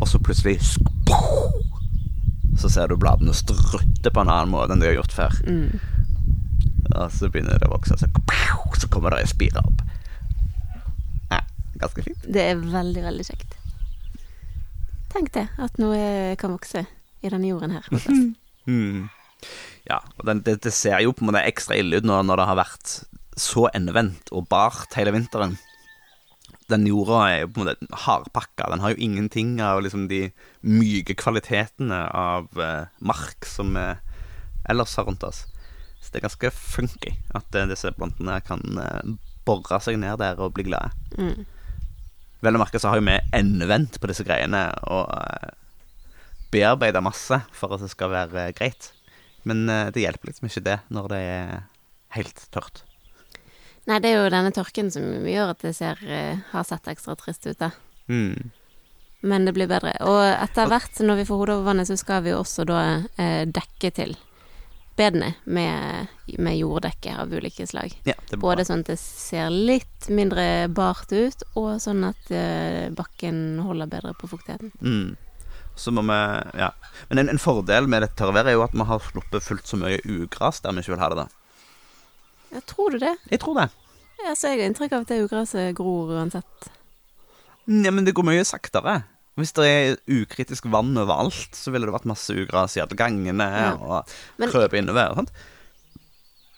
[0.00, 0.56] Og så plutselig
[2.58, 5.36] Så ser du bladene strutte på en annen måte enn de har gjort før.
[5.46, 5.78] Mm.
[6.94, 8.08] Og så begynner det å vokse, så,
[8.80, 9.82] så kommer det ei spire opp.
[11.30, 11.40] Ja,
[11.80, 12.26] ganske fint.
[12.26, 13.56] Det er veldig, veldig kjekt.
[15.14, 16.84] Tenk det, at noe kan vokse
[17.24, 17.90] i denne jorden her.
[18.64, 19.10] Mm.
[19.88, 22.40] Ja, og den, det, det ser jo på en måte ekstra ille ut nå når
[22.40, 22.96] det har vært
[23.40, 25.56] så endevendt og bart hele vinteren.
[26.70, 28.70] Den jorda er jo på en måte hardpakka.
[28.72, 30.22] Den har jo ingenting av liksom de
[30.64, 33.90] myke kvalitetene av eh, mark som vi
[34.72, 35.42] ellers har rundt oss.
[36.00, 39.12] Så det er ganske funky at eh, disse plantene kan eh,
[39.44, 40.94] bore seg ned der og bli glade.
[41.18, 41.44] Mm.
[42.44, 45.52] Vel å merke så har jo vi endevendt på disse greiene og uh,
[46.52, 48.90] bearbeida masse for at det skal være greit.
[49.48, 51.54] Men eh, det hjelper liksom ikke det når det er
[52.18, 52.84] helt tørt.
[53.84, 57.16] Nei, det er jo denne tørken som gjør at det ser, eh, har sett ekstra
[57.20, 57.70] trist ut, da.
[58.08, 58.52] Mm.
[59.24, 59.94] Men det blir bedre.
[60.04, 62.80] Og etter hvert, når vi får hodet over vannet, så skal vi jo også da
[63.20, 64.16] eh, dekke til
[64.96, 67.96] bedene med, med jorddekke av ulike slag.
[68.06, 68.14] Ja.
[68.40, 73.90] Både sånn at det ser litt mindre bart ut, og sånn at eh, bakken holder
[73.90, 74.72] bedre på fuktigheten.
[74.80, 75.16] Mm.
[75.76, 76.18] Så må vi
[76.60, 76.70] Ja.
[77.10, 79.76] Men en, en fordel med dette tørrværet er jo at vi har sluppet fullt så
[79.80, 81.16] mye ugras der vi ikke vil ha det.
[81.24, 81.26] da
[82.54, 83.16] Ja, tror du det?
[83.30, 83.70] Jeg tror det.
[84.24, 86.68] Ja, så jeg har inntrykk av at det ugraset gror uansett.
[87.66, 89.02] Ja, men det går mye saktere.
[89.34, 93.48] Hvis det er ukritisk vann overalt, så ville det vært masse ugras i alle gangene
[93.50, 93.72] Ja.
[93.74, 94.06] og
[94.38, 95.16] krøp innover.
[95.18, 95.32] Sant?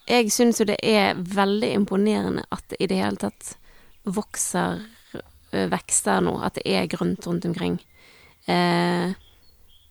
[0.07, 3.57] Jeg syns jo det er veldig imponerende at det i det hele tatt
[4.05, 4.85] vokser
[5.51, 7.79] vekster nå, at det er grønt rundt omkring.
[8.47, 9.13] Eh,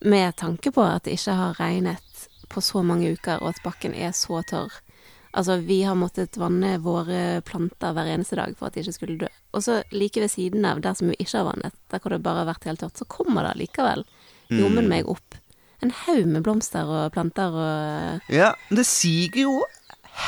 [0.06, 3.95] med tanke på at det ikke har regnet på så mange uker, og at bakken
[3.95, 4.74] er så tørr.
[5.36, 9.18] Altså, vi har måttet vanne våre planter hver eneste dag for at de ikke skulle
[9.26, 9.32] dø.
[9.51, 12.24] Og så like ved siden av der som vi ikke har vannet, der hvor det
[12.24, 14.06] bare har vært helt tørt, så kommer det likevel
[14.53, 15.36] jommen meg opp
[15.84, 19.56] en haug med blomster og planter og Ja, det siger jo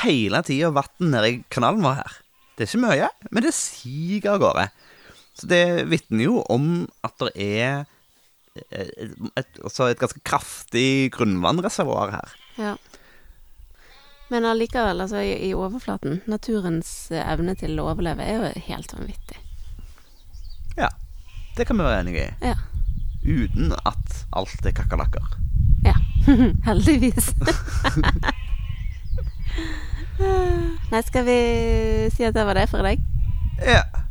[0.01, 2.17] hele tida vann nede i kanalen vår her.
[2.57, 4.65] Det er ikke mye, men det siger av gårde.
[5.37, 7.85] Så det vitner jo om at det er
[8.71, 12.37] et, altså et ganske kraftig grunnvannreservoar her.
[12.57, 12.75] Ja.
[14.29, 18.93] Men allikevel, altså i, i overflaten, naturens eh, evne til å overleve er jo helt
[18.97, 19.39] vanvittig.
[20.77, 20.89] Ja,
[21.57, 22.31] det kan vi være enige i.
[22.51, 22.57] Ja.
[23.27, 25.37] Uten at alt er kakerlakker.
[25.87, 25.95] Ja.
[26.67, 27.31] Heldigvis.
[30.91, 31.39] Nei, skal vi
[32.13, 33.07] si at det var det for i dag?
[33.63, 34.06] Ja.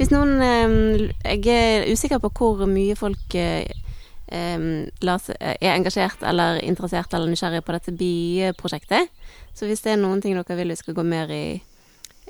[0.00, 3.68] Hvis noen eh, Jeg er usikker på hvor mye folk eh,
[4.32, 4.62] eh,
[5.04, 9.10] la seg- er engasjert eller interessert eller nysgjerrig på dette bieprosjektet.
[9.54, 11.60] Så hvis det er noen ting dere vil vi skal gå mer i,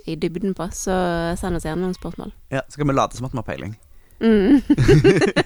[0.09, 0.97] i dybden på, så
[1.39, 2.33] send oss gjerne noen spørsmål.
[2.51, 2.65] ja.
[2.69, 3.77] Så kan vi late som at vi har peiling.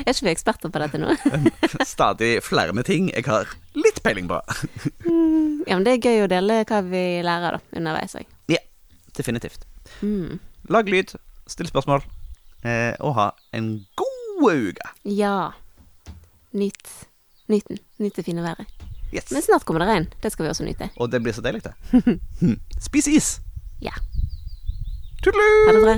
[0.00, 1.12] Er ikke vi eksperter på dette nå?
[1.86, 4.40] Stadig flere med ting jeg har litt peiling på.
[5.68, 8.26] ja, men det er gøy å dele hva vi lærer da, underveis òg.
[8.50, 8.58] Ja,
[9.18, 9.66] definitivt.
[10.02, 10.38] Mm.
[10.70, 11.16] Lag lyd,
[11.50, 12.04] still spørsmål,
[12.62, 14.90] eh, og ha en god uke.
[15.04, 15.50] Ja.
[16.52, 17.06] Nyt.
[17.48, 17.78] nyten.
[17.98, 18.66] Nyt det fine været.
[19.14, 19.30] Yes.
[19.32, 20.06] Men snart kommer det regn.
[20.22, 20.90] Det skal vi også nyte.
[20.96, 21.74] Og det blir så deilig, det.
[22.40, 22.60] Hm.
[22.80, 23.40] Spis is!
[23.82, 23.90] Ja.
[25.24, 25.66] Tudelu!
[25.66, 25.96] Ha det bra.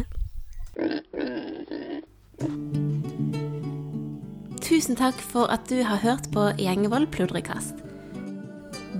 [4.63, 7.75] Tusen takk for at du har hørt på Gjengevold pludrekast.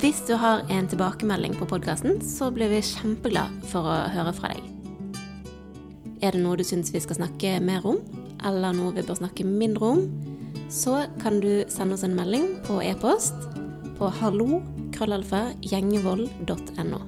[0.03, 4.53] Hvis du har en tilbakemelding på podkasten, så blir vi kjempeglad for å høre fra
[4.53, 4.72] deg.
[6.23, 7.99] Er det noe du syns vi skal snakke mer om,
[8.47, 10.01] eller noe vi bør snakke mindre om,
[10.73, 13.35] så kan du sende oss en melding på e-post
[13.99, 17.01] på hallo.krøllalfa.gjengevold.no.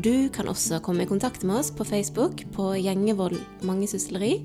[0.00, 4.40] Du kan også komme i kontakt med oss på Facebook på Gjengevold mangesysleri,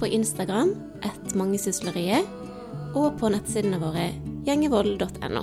[0.00, 0.70] på Instagram
[1.04, 2.24] ett mangesysleriet,
[2.96, 4.12] og på nettsidene våre
[4.46, 5.42] gjengevold.no.